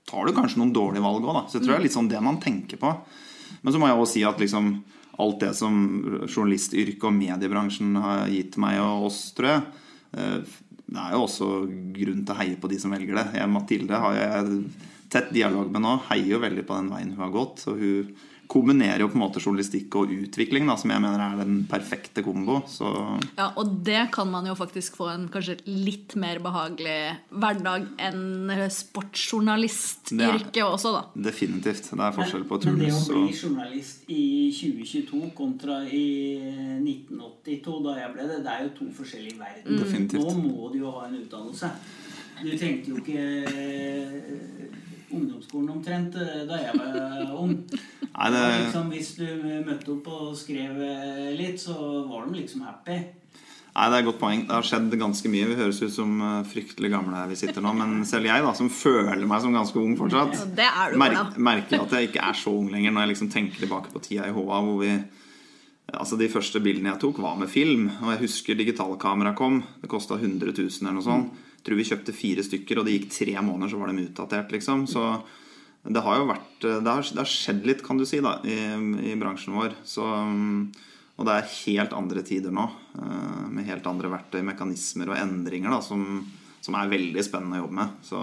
tar 0.09 0.27
du 0.27 0.35
kanskje 0.37 0.63
noen 0.63 0.75
dårlige 0.77 1.05
valg 1.05 1.27
òg. 1.27 1.45
Så 1.49 1.59
jeg 1.59 1.67
tror 1.67 1.75
det 1.75 1.79
er 1.81 1.87
litt 1.89 1.99
sånn 1.99 2.11
det 2.13 2.23
man 2.23 2.41
tenker 2.43 2.81
på. 2.81 2.95
Men 3.63 3.75
så 3.75 3.83
må 3.83 3.91
jeg 3.91 3.99
også 3.99 4.15
si 4.15 4.25
at 4.27 4.43
liksom 4.43 4.73
alt 5.23 5.43
det 5.43 5.53
som 5.59 5.75
journalistyrket 6.27 7.05
og 7.09 7.17
mediebransjen 7.17 7.97
har 8.01 8.31
gitt 8.33 8.59
meg 8.63 8.81
og 8.83 9.09
oss, 9.11 9.21
tror 9.37 9.51
jeg 9.51 9.65
eh, 10.17 10.59
Det 10.93 11.03
er 11.03 11.15
jo 11.15 11.25
også 11.27 11.51
grunn 11.97 12.25
til 12.25 12.35
å 12.35 12.39
heie 12.41 12.59
på 12.61 12.71
de 12.71 12.79
som 12.81 12.93
velger 12.93 13.19
det. 13.19 13.27
Jeg, 13.39 13.51
Mathilde 13.53 14.01
har 14.03 14.17
jeg 14.19 14.59
tett 15.13 15.31
dialog 15.33 15.71
med 15.73 15.85
nå. 15.85 15.95
Heier 16.11 16.35
jo 16.35 16.43
veldig 16.43 16.65
på 16.69 16.77
den 16.79 16.91
veien 16.93 17.13
hun 17.15 17.25
har 17.25 17.33
gått. 17.33 17.63
Og 17.71 17.81
hun 17.81 18.13
kombinerer 18.51 19.01
jo 19.01 19.09
på 19.09 19.17
en 19.17 19.23
måte 19.23 19.41
journalistikk 19.41 19.95
og 19.97 20.11
utvikling, 20.13 20.67
da, 20.69 20.77
som 20.81 20.91
jeg 20.93 21.03
mener 21.03 21.21
er 21.25 21.39
den 21.41 21.63
perfekte 21.71 22.25
kombo. 22.25 22.61
Så 22.69 22.87
Ja, 23.39 23.53
Og 23.57 23.85
det 23.85 24.11
kan 24.13 24.31
man 24.31 24.47
jo 24.47 24.55
faktisk 24.55 24.97
få 24.97 25.09
en 25.13 25.29
kanskje 25.33 25.57
litt 25.67 26.17
mer 26.17 26.39
behagelig 26.39 27.17
hverdag 27.31 27.87
enn 27.99 28.53
sportsjournalistyrket 28.69 30.63
også, 30.65 30.93
da. 30.93 31.03
definitivt. 31.31 31.91
Det 31.93 32.01
er 32.01 32.13
forskjell 32.19 32.45
på 32.49 32.61
Men 32.65 32.79
det 32.79 32.93
å 32.93 33.01
bli 33.09 33.33
journalist 33.33 34.05
i 34.09 34.51
2022 34.53 35.33
kontra 35.37 35.83
i 35.85 36.39
1982, 36.83 37.83
da 37.87 37.99
jeg 38.01 38.13
ble 38.15 38.29
det, 38.29 38.39
det 38.45 38.53
er 38.53 38.65
jo 38.67 38.71
to 38.79 38.91
forskjellige 39.01 39.39
verdener. 39.41 39.85
Definitivt. 39.85 40.23
Nå 40.23 40.31
må 40.43 40.73
du 40.73 40.79
jo 40.83 40.95
ha 40.99 41.07
en 41.09 41.19
utdannelse. 41.23 41.73
Du 42.43 42.51
trengte 42.59 42.91
jo 42.91 42.97
ikke 42.99 43.23
ungdomsskolen 45.13 45.73
omtrent 45.75 46.17
eh, 46.21 46.45
da 46.49 46.61
jeg 46.61 46.79
var 46.79 47.33
ung. 47.43 47.57
Nei, 48.13 48.29
det, 48.35 48.45
liksom, 48.67 48.93
hvis 48.93 49.11
du 49.19 49.27
møtte 49.67 49.93
opp 49.95 50.09
og 50.13 50.31
skrev 50.39 50.79
eh, 50.85 51.33
litt, 51.39 51.61
så 51.63 51.77
var 52.09 52.27
de 52.27 52.41
liksom 52.41 52.65
happy. 52.67 52.99
nei, 52.99 53.87
det 53.89 53.97
er 53.97 53.99
et 54.01 54.09
godt 54.11 54.21
poeng. 54.21 54.45
Det 54.49 54.57
har 54.57 54.69
skjedd 54.69 54.99
ganske 55.01 55.33
mye. 55.33 55.49
Vi 55.53 55.59
høres 55.63 55.81
ut 55.83 55.95
som 55.95 56.13
eh, 56.19 56.39
fryktelig 56.53 56.93
gamle 56.93 57.25
vi 57.31 57.41
sitter 57.41 57.65
nå. 57.65 57.73
Men 57.79 57.97
selv 58.09 58.29
jeg, 58.29 58.45
da, 58.45 58.53
som 58.59 58.71
føler 58.73 59.25
meg 59.29 59.45
som 59.45 59.57
ganske 59.57 59.81
ung 59.81 59.97
fortsatt, 60.01 60.47
det 60.59 60.69
er 60.69 60.95
du, 60.95 61.01
mer 61.03 61.19
merker 61.37 61.87
at 61.87 61.97
jeg 61.97 62.11
ikke 62.13 62.29
er 62.29 62.39
så 62.39 62.55
ung 62.63 62.71
lenger 62.73 62.95
når 62.95 63.07
jeg 63.07 63.15
liksom 63.15 63.33
tenker 63.33 63.65
tilbake 63.65 63.93
på 63.95 64.05
tida 64.05 64.29
i 64.29 64.37
HA 64.37 64.63
hvor 64.63 64.81
vi 64.85 64.95
Altså 65.93 66.17
De 66.17 66.25
første 66.31 66.61
bildene 66.63 66.89
jeg 66.89 67.03
tok, 67.03 67.19
var 67.21 67.35
med 67.37 67.51
film. 67.53 67.91
Og 68.01 68.15
jeg 68.15 68.23
husker 68.23 68.57
digitalkamera 68.57 69.35
kom. 69.37 69.59
Det 69.83 69.91
kosta 69.93 70.17
100 70.17 70.55
000 70.55 70.71
eller 70.81 70.95
noe 70.97 71.05
sånt. 71.05 71.43
Tror 71.63 71.79
vi 71.79 71.87
kjøpte 71.87 72.15
fire 72.17 72.45
stykker, 72.47 72.81
og 72.81 72.87
det 72.87 72.97
gikk 72.97 73.13
tre 73.15 73.37
måneder, 73.39 73.71
så 73.71 73.81
var 73.81 73.93
de 73.93 74.07
utdatert. 74.07 74.53
liksom 74.55 74.87
Så 74.91 75.05
det 75.83 76.03
har 76.03 76.19
jo 76.19 76.31
vært 76.31 76.63
Det 76.63 76.87
har, 76.87 77.03
det 77.03 77.23
har 77.23 77.31
skjedd 77.31 77.67
litt, 77.67 77.83
kan 77.87 77.99
du 77.99 78.07
si, 78.07 78.21
da 78.23 78.39
i, 78.47 78.57
i 79.13 79.19
bransjen 79.19 79.55
vår. 79.59 79.77
Så, 79.85 80.07
og 81.17 81.29
det 81.29 81.37
er 81.37 81.53
helt 81.67 81.95
andre 81.97 82.23
tider 82.27 82.55
nå, 82.55 82.69
eh, 82.99 83.47
med 83.51 83.67
helt 83.69 83.87
andre 83.87 84.11
verktøy, 84.13 84.43
mekanismer 84.47 85.13
og 85.13 85.19
endringer 85.19 85.75
da 85.75 85.81
som, 85.85 86.23
som 86.63 86.79
er 86.79 86.93
veldig 86.93 87.25
spennende 87.27 87.61
å 87.61 87.65
jobbe 87.65 87.79
med. 87.79 87.97
Så 88.07 88.23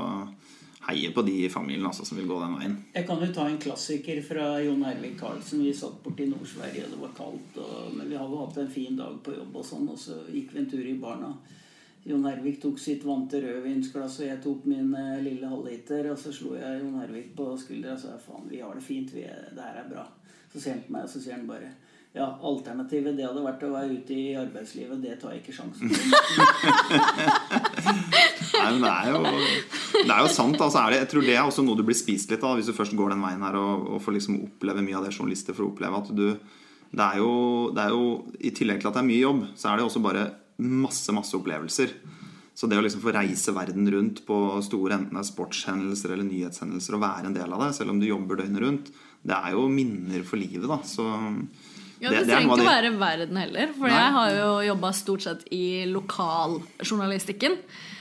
heier 0.89 1.11
på 1.13 1.21
de 1.21 1.35
i 1.45 1.51
familien 1.51 1.85
altså, 1.85 2.05
som 2.07 2.17
vil 2.17 2.27
gå 2.29 2.39
den 2.41 2.55
veien. 2.57 2.75
Jeg 2.95 3.07
kan 3.07 3.21
jo 3.21 3.29
ta 3.35 3.45
en 3.49 3.59
klassiker 3.61 4.21
fra 4.25 4.47
Jon 4.63 4.83
Erving 4.87 5.15
Karlsen. 5.19 5.63
Vi 5.65 5.73
satt 5.75 5.99
borte 6.03 6.23
i 6.25 6.29
Nord-Sverige, 6.31 6.87
det 6.89 6.99
var 6.99 7.15
kaldt. 7.17 7.59
Og, 7.61 7.93
men 7.97 8.09
vi 8.09 8.17
hadde 8.17 8.41
hatt 8.41 8.59
en 8.63 8.71
fin 8.71 8.99
dag 8.99 9.19
på 9.25 9.35
jobb, 9.35 9.57
og 9.59 9.67
sånn, 9.67 9.89
og 9.91 9.99
så 9.99 10.21
gikk 10.31 10.55
vi 10.55 10.63
en 10.63 10.69
tur 10.71 10.85
i 10.85 10.95
barna. 10.99 11.33
Jon 12.07 12.25
Ervik 12.29 12.61
tok 12.61 12.79
sitt 12.79 13.03
vante 13.03 13.41
rødvinsglass, 13.43 14.21
og 14.21 14.29
jeg 14.29 14.39
tok 14.43 14.65
min 14.69 14.93
eh, 14.95 15.19
lille 15.25 15.49
halvliter. 15.49 16.11
Og 16.13 16.17
så 16.21 16.31
slo 16.35 16.55
jeg 16.55 16.79
Jon 16.79 17.01
Ervik 17.03 17.33
på 17.37 17.51
skuldra 17.59 17.97
og 17.97 18.01
sa 18.01 18.15
faen, 18.23 18.47
vi 18.49 18.63
har 18.63 18.73
det 18.75 18.85
fint, 18.85 19.11
vi 19.13 19.27
det 19.27 19.65
her 19.65 19.83
er 19.83 19.91
bra. 19.91 20.07
Så 20.49 20.61
ser 20.61 20.77
han 20.77 20.85
på 20.87 20.95
meg, 20.95 21.05
og 21.05 21.11
så 21.11 21.21
sier 21.21 21.37
han 21.37 21.49
bare 21.49 21.69
ja, 22.15 22.25
alternativet 22.25 23.13
det 23.13 23.25
hadde 23.27 23.43
vært 23.45 23.63
å 23.67 23.73
være 23.75 23.99
ute 23.99 24.15
i 24.15 24.31
arbeidslivet. 24.39 24.97
Det 25.03 25.19
tar 25.21 25.35
jeg 25.35 25.43
ikke 25.43 25.57
sjansen. 25.59 25.91
Nei, 28.59 28.71
men 28.73 28.81
det 28.81 28.93
er 28.93 29.11
jo, 29.13 29.19
det 29.93 30.09
er 30.15 30.23
jo 30.23 30.31
sant. 30.33 30.57
Altså, 30.57 30.81
er 30.81 30.95
det, 30.95 31.03
jeg 31.03 31.11
tror 31.11 31.27
det 31.27 31.35
er 31.35 31.43
også 31.43 31.65
noe 31.67 31.77
du 31.77 31.85
blir 31.85 31.97
spist 31.97 32.33
litt 32.33 32.45
av 32.45 32.57
hvis 32.57 32.71
du 32.71 32.73
først 32.75 32.97
går 32.97 33.13
den 33.13 33.21
veien 33.23 33.45
her 33.45 33.59
og, 33.59 33.85
og 33.93 34.01
får 34.03 34.17
liksom 34.17 34.39
oppleve 34.47 34.81
mye 34.87 34.97
av 34.97 35.05
det 35.05 35.13
journalister 35.13 35.57
får 35.57 35.67
oppleve. 35.69 36.01
At 36.01 36.09
du, 36.17 36.25
det, 36.89 37.05
er 37.05 37.21
jo, 37.21 37.31
det 37.77 37.85
er 37.85 37.93
jo 37.93 38.03
I 38.41 38.55
tillegg 38.57 38.81
til 38.81 38.89
at 38.89 38.97
det 38.97 39.03
er 39.03 39.11
mye 39.11 39.25
jobb, 39.27 39.43
så 39.53 39.69
er 39.69 39.77
det 39.77 39.85
også 39.85 40.01
bare 40.03 40.25
masse, 40.59 41.13
masse 41.15 41.35
opplevelser. 41.37 41.93
Så 42.59 42.67
det 42.67 42.75
å 42.75 42.83
liksom 42.83 43.03
få 43.03 43.13
reise 43.15 43.53
verden 43.55 43.87
rundt 43.91 44.25
på 44.27 44.37
store 44.65 44.97
enten 44.97 45.15
det 45.15 45.21
er 45.23 45.29
sportshendelser 45.29 46.11
eller 46.11 46.27
nyhetshendelser 46.27 46.97
og 46.97 47.03
være 47.05 47.29
en 47.29 47.37
del 47.37 47.55
av 47.55 47.63
det, 47.63 47.69
selv 47.77 47.93
om 47.93 48.01
du 48.01 48.09
jobber 48.09 48.41
døgnet 48.41 48.63
rundt, 48.65 48.89
det 49.23 49.35
er 49.35 49.55
jo 49.55 49.67
minner 49.71 50.25
for 50.27 50.39
livet, 50.39 50.67
da. 50.67 50.79
Så 50.83 51.05
Ja, 51.99 52.11
det, 52.13 52.23
det 52.23 52.31
trenger 52.31 52.55
ikke 52.55 52.63
de... 52.63 52.71
være 52.71 52.95
verden 52.99 53.39
heller. 53.43 53.71
For 53.75 53.91
Nei. 53.91 53.95
jeg 53.95 54.17
har 54.17 54.33
jo 54.37 54.49
jobba 54.69 54.91
stort 54.95 55.25
sett 55.25 55.47
i 55.55 55.63
lokaljournalistikken. 55.91 57.59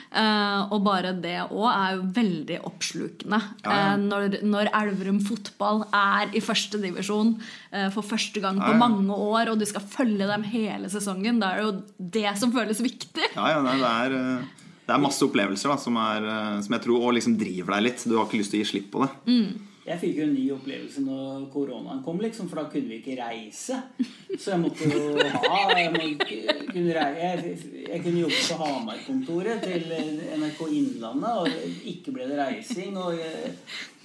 Uh, 0.09 0.65
og 0.73 0.87
bare 0.87 1.11
det 1.21 1.35
òg 1.51 1.67
er 1.69 1.97
jo 1.99 2.05
veldig 2.17 2.59
oppslukende. 2.65 3.41
Ja, 3.61 3.75
ja. 3.75 3.91
Uh, 3.93 4.05
når, 4.07 4.39
når 4.41 4.71
Elverum 4.79 5.19
fotball 5.21 5.83
er 5.93 6.33
i 6.33 6.41
første 6.41 6.81
divisjon 6.81 7.35
eh, 7.37 7.91
for 7.93 8.07
første 8.07 8.41
gang 8.41 8.57
på 8.63 8.73
Ja, 8.73 8.79
mange 8.81 9.13
år, 9.13 9.53
og 9.53 9.61
du 9.61 9.67
skal 9.69 9.85
følge 9.85 10.31
dem 10.31 10.47
hele 10.49 10.89
sesongen, 10.89 11.43
da 11.43 11.53
er 11.53 11.61
det 11.61 11.67
jo 11.67 12.09
det 12.17 12.33
som 12.41 12.55
føles 12.57 12.81
viktig. 12.81 13.35
Ja, 13.37 13.59
ja, 13.59 13.61
det 13.67 13.77
er 13.85 14.17
det 14.89 14.95
er 14.97 15.03
masse 15.05 15.21
opplevelser 15.21 15.69
da, 15.69 15.75
som, 15.77 15.99
er, 16.01 16.25
som 16.65 16.73
jeg 16.73 16.81
tror 16.87 17.03
og 17.05 17.19
liksom 17.19 17.35
driver 17.37 17.75
deg 17.77 17.91
litt. 17.91 18.05
Du 18.09 18.15
har 18.17 18.25
ikke 18.25 18.39
lyst 18.41 18.55
til 18.55 18.63
å 18.63 18.65
gi 18.65 18.71
slipp 18.71 18.87
på 18.95 19.03
det. 19.05 19.11
Jeg 19.89 20.01
fikk 20.03 20.19
jo 20.19 20.25
en 20.27 20.35
ny 20.37 20.45
opplevelse 20.53 21.03
når 21.05 21.47
koronaen 21.53 22.03
kom, 22.05 22.21
liksom, 22.21 22.49
for 22.51 22.61
da 22.61 22.67
kunne 22.73 22.91
vi 22.91 22.99
ikke 23.01 23.17
reise. 23.19 23.79
Så 24.35 24.53
jeg 24.53 24.61
måtte 24.61 24.89
jo 24.89 25.15
ha 25.17 25.61
Jeg, 25.79 25.93
må, 25.95 26.09
kunne, 26.69 27.07
jeg, 27.17 27.55
jeg 27.87 28.03
kunne 28.05 28.25
jobbe 28.25 28.41
på 28.43 28.59
Hamar-kontoret 28.63 29.65
til 29.65 29.87
NRK 30.43 30.61
Innlandet, 30.79 31.39
og 31.43 31.87
ikke 31.93 32.15
ble 32.17 32.29
det 32.29 32.41
reising. 32.41 32.99
Og 33.01 33.17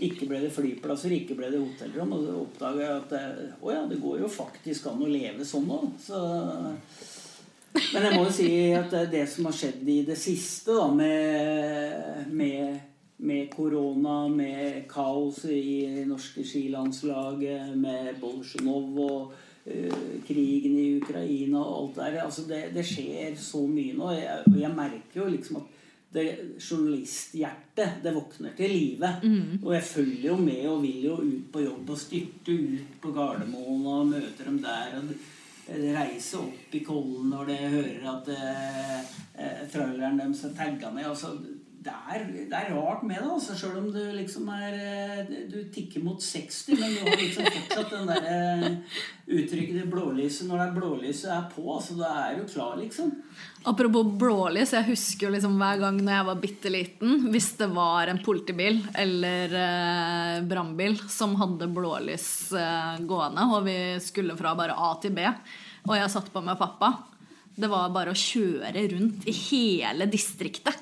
ikke 0.04 0.30
ble 0.30 0.44
det 0.46 0.54
flyplasser, 0.56 1.18
ikke 1.18 1.38
ble 1.40 1.52
det 1.54 1.64
hotellrom. 1.64 2.16
Og 2.16 2.28
så 2.28 2.38
oppdaga 2.46 2.86
jeg 2.86 3.02
at 3.02 3.60
å 3.60 3.76
ja, 3.76 3.84
det 3.90 4.00
går 4.04 4.24
jo 4.24 4.32
faktisk 4.32 4.88
an 4.92 5.04
å 5.04 5.12
leve 5.12 5.48
sånn 5.48 5.68
nå. 5.68 5.82
Så 6.04 6.24
men 7.74 8.06
jeg 8.06 8.14
må 8.14 8.26
jo 8.28 8.34
si 8.34 8.50
at 8.78 8.92
det 9.10 9.24
som 9.32 9.48
har 9.50 9.56
skjedd 9.58 9.88
i 9.90 10.02
det 10.06 10.18
siste 10.20 10.76
da, 10.78 10.88
med, 10.94 12.28
med, 12.30 12.93
med 13.24 13.50
korona, 13.54 14.28
med 14.28 14.84
kaos 14.92 15.44
i 15.50 16.04
norske 16.08 16.44
skilandslaget, 16.48 17.74
med 17.80 18.20
Bolsjunov 18.22 19.00
og 19.04 19.34
uh, 19.66 20.02
krigen 20.28 20.76
i 20.80 20.90
Ukraina 21.00 21.62
og 21.62 21.78
alt 21.78 22.02
der. 22.02 22.20
Altså 22.26 22.48
det, 22.50 22.66
det 22.76 22.86
skjer 22.88 23.38
så 23.40 23.64
mye 23.68 23.96
nå. 23.98 24.12
Jeg, 24.18 24.58
jeg 24.60 24.76
merker 24.76 25.24
jo 25.24 25.30
liksom 25.32 25.62
at 25.64 25.80
det 26.14 26.26
journalisthjertet 26.62 28.04
det 28.04 28.12
våkner 28.14 28.52
til 28.58 28.70
live. 28.70 29.14
Mm. 29.24 29.62
Og 29.64 29.72
jeg 29.74 29.84
følger 29.84 30.28
jo 30.30 30.36
med 30.38 30.68
og 30.70 30.84
vil 30.84 31.08
jo 31.08 31.16
ut 31.24 31.48
på 31.54 31.64
jobb 31.64 31.90
og 31.96 32.04
styrte 32.04 32.54
ut 32.54 33.00
på 33.02 33.14
Gardermoen 33.16 33.88
og 33.90 34.12
møter 34.12 34.52
dem 34.52 34.60
der. 34.62 35.00
og 35.00 35.32
reise 35.68 36.38
opp 36.38 36.76
i 36.76 36.84
Kollen 36.84 37.30
når 37.32 37.46
de 37.48 37.58
hører 37.72 38.08
at 38.12 38.32
eh, 38.34 38.98
eh 39.40 39.62
traileren 39.72 40.20
deres 40.20 40.44
er 40.44 40.56
tagga 40.58 40.92
ned. 40.92 41.06
Altså, 41.08 41.38
det 41.84 41.94
er, 42.16 42.24
det 42.48 42.56
er, 42.56 42.70
rart 42.76 43.02
med 43.04 43.18
det, 43.18 43.28
altså, 43.28 43.56
sjøl 43.58 43.80
om 43.82 43.88
du 43.92 44.00
liksom 44.16 44.48
er 44.54 44.76
eh, 44.78 45.32
Du 45.52 45.58
tikker 45.74 46.04
mot 46.06 46.22
60, 46.22 46.78
men 46.80 46.94
du 46.94 47.02
har 47.04 47.20
liksom 47.20 47.48
fortsatt 47.50 47.92
den 47.92 48.12
der 48.12 48.28
eh, 48.30 48.96
uttrykket 49.28 49.82
i 49.82 49.88
blålyset 49.92 50.48
når 50.48 50.62
det 50.62 50.68
er 50.68 50.78
blålyset 50.78 51.34
er 51.36 51.46
på. 51.52 51.66
altså 51.76 51.98
Da 52.00 52.12
er 52.22 52.40
du 52.40 52.48
klar, 52.48 52.78
liksom. 52.80 53.12
Apropos 53.68 54.14
blålys, 54.20 54.76
jeg 54.78 54.90
husker 54.94 55.28
jo 55.28 55.34
liksom 55.36 55.58
hver 55.60 55.82
gang 55.84 56.00
når 56.00 56.16
jeg 56.16 56.30
var 56.30 56.44
bitte 56.46 56.74
liten, 56.74 57.28
hvis 57.34 57.52
det 57.60 57.70
var 57.76 58.12
en 58.12 58.24
politibil 58.24 58.80
eller 59.04 59.58
eh, 59.66 60.42
brannbil 60.48 61.00
som 61.12 61.36
hadde 61.42 61.72
blålys 61.74 62.28
eh, 62.60 63.00
gående, 63.08 63.50
og 63.52 63.68
vi 63.68 63.80
skulle 64.04 64.38
fra 64.40 64.56
bare 64.60 64.78
A 64.78 64.94
til 65.04 65.16
B, 65.16 65.26
og 65.84 65.98
jeg 66.00 66.14
satt 66.14 66.32
på 66.32 66.44
med 66.46 66.60
pappa 66.60 66.94
det 67.54 67.70
var 67.70 67.92
bare 67.94 68.14
å 68.14 68.18
kjøre 68.18 68.88
rundt 68.96 69.28
i 69.30 69.34
hele 69.52 70.08
distriktet. 70.10 70.80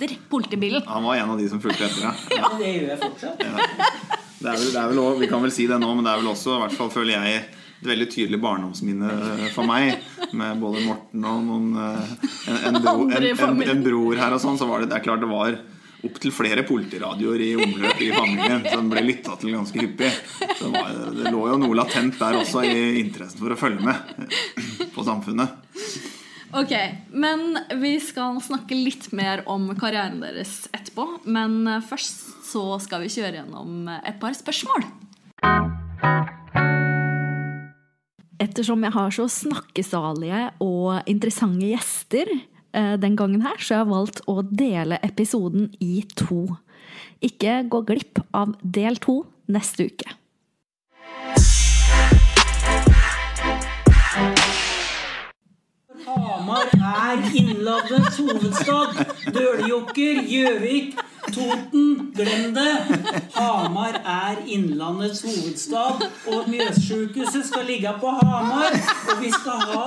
Ja 0.00 0.06
etter 0.06 0.18
politibilen. 0.28 0.82
Han 0.86 1.04
var 1.04 1.16
en 1.16 1.30
av 1.30 1.38
de 1.38 1.48
som 1.48 1.60
fulgte 1.60 1.84
etter, 1.84 2.02
ja. 2.02 2.12
ja. 2.36 2.50
Det 2.58 2.72
gjør 2.72 2.88
jeg 2.88 3.00
fortsatt. 3.02 3.42
Ja. 3.44 3.70
Det 4.40 4.48
er 4.48 4.56
vel, 4.56 4.68
det 4.72 4.80
er 4.80 4.92
vel 4.92 5.00
også, 5.02 5.16
vi 5.20 5.28
kan 5.28 5.42
vel 5.44 5.52
si 5.52 5.66
det 5.68 5.80
nå, 5.80 5.88
men 5.94 6.06
det 6.06 6.12
er 6.12 6.22
vel 6.22 6.30
også, 6.32 6.54
i 6.54 6.62
hvert 6.62 6.76
fall 6.78 6.92
føler 6.94 7.12
jeg, 7.18 7.42
et 7.80 7.88
veldig 7.88 8.06
tydelig 8.12 8.38
barndomsminne 8.40 9.10
for 9.54 9.68
meg. 9.68 10.00
Med 10.36 10.60
både 10.60 10.84
Morten 10.84 11.26
og 11.28 11.44
noen, 11.44 11.68
eh, 11.80 12.14
en, 12.52 12.58
en, 12.70 12.80
bro, 12.84 12.94
en, 13.08 13.28
en, 13.28 13.62
en 13.74 13.84
bror 13.84 14.20
her 14.20 14.36
og 14.36 14.42
sånn. 14.42 14.58
Så 14.60 14.68
var 14.68 14.80
det, 14.80 14.90
det 14.92 14.98
er 14.98 15.04
klart 15.04 15.24
det 15.24 15.30
var 15.30 15.56
opptil 16.04 16.32
flere 16.32 16.64
politiradioer 16.64 17.42
i 17.44 17.50
omløp 17.60 18.00
i 18.00 18.10
familien 18.14 18.62
som 18.64 18.88
ble 18.88 19.02
lytta 19.04 19.36
til 19.40 19.52
ganske 19.56 19.80
hyppig. 19.82 20.12
Så 20.56 20.68
det, 20.68 20.72
var, 20.76 20.94
det 21.16 21.32
lå 21.32 21.42
jo 21.52 21.58
noe 21.60 21.76
latent 21.76 22.16
der 22.20 22.40
også 22.40 22.64
i 22.64 23.00
interessen 23.02 23.42
for 23.42 23.52
å 23.52 23.60
følge 23.60 23.84
med 23.84 24.88
på 24.94 25.04
samfunnet. 25.04 25.60
Ok, 26.50 26.72
men 27.14 27.58
vi 27.78 27.92
skal 28.02 28.40
snakke 28.42 28.74
litt 28.74 29.12
mer 29.14 29.44
om 29.46 29.68
karrieren 29.78 30.18
deres 30.18 30.64
etterpå. 30.74 31.04
Men 31.30 31.62
først 31.86 32.24
så 32.48 32.64
skal 32.82 33.04
vi 33.04 33.12
kjøre 33.14 33.38
gjennom 33.38 33.86
et 34.00 34.18
par 34.18 34.34
spørsmål. 34.34 34.82
Ettersom 38.40 38.82
jeg 38.82 38.96
har 38.96 39.14
så 39.14 39.28
snakkesalige 39.30 40.42
og 40.64 41.06
interessante 41.10 41.70
gjester 41.70 42.32
eh, 42.34 42.96
den 42.98 43.14
gangen 43.14 43.44
her, 43.46 43.54
så 43.60 43.76
jeg 43.76 43.82
har 43.82 43.86
jeg 43.86 43.94
valgt 43.94 44.22
å 44.26 44.40
dele 44.42 44.98
episoden 45.06 45.68
i 45.78 46.00
to. 46.18 46.48
Ikke 47.22 47.60
gå 47.70 47.84
glipp 47.86 48.24
av 48.34 48.56
del 48.64 48.98
to 48.98 49.20
neste 49.52 49.86
uke. 49.92 50.19
Hamar 56.10 56.66
er 56.74 57.34
Innlandets 57.34 58.16
hovedstad. 58.18 59.04
Døljokker, 59.34 60.22
Gjøvik, 60.32 60.96
Toten, 61.34 62.12
glem 62.16 62.54
det! 62.54 62.72
Hamar 63.34 64.00
er 64.04 64.40
Innlandets 64.46 65.22
hovedstad, 65.22 66.02
og 66.26 66.48
Mjøssykehuset 66.50 67.46
skal 67.46 67.66
ligge 67.66 67.94
på 68.00 68.10
Hamar. 68.22 68.74
Og 69.10 69.22
vi 69.22 69.30
skal 69.30 69.62
ha 69.70 69.84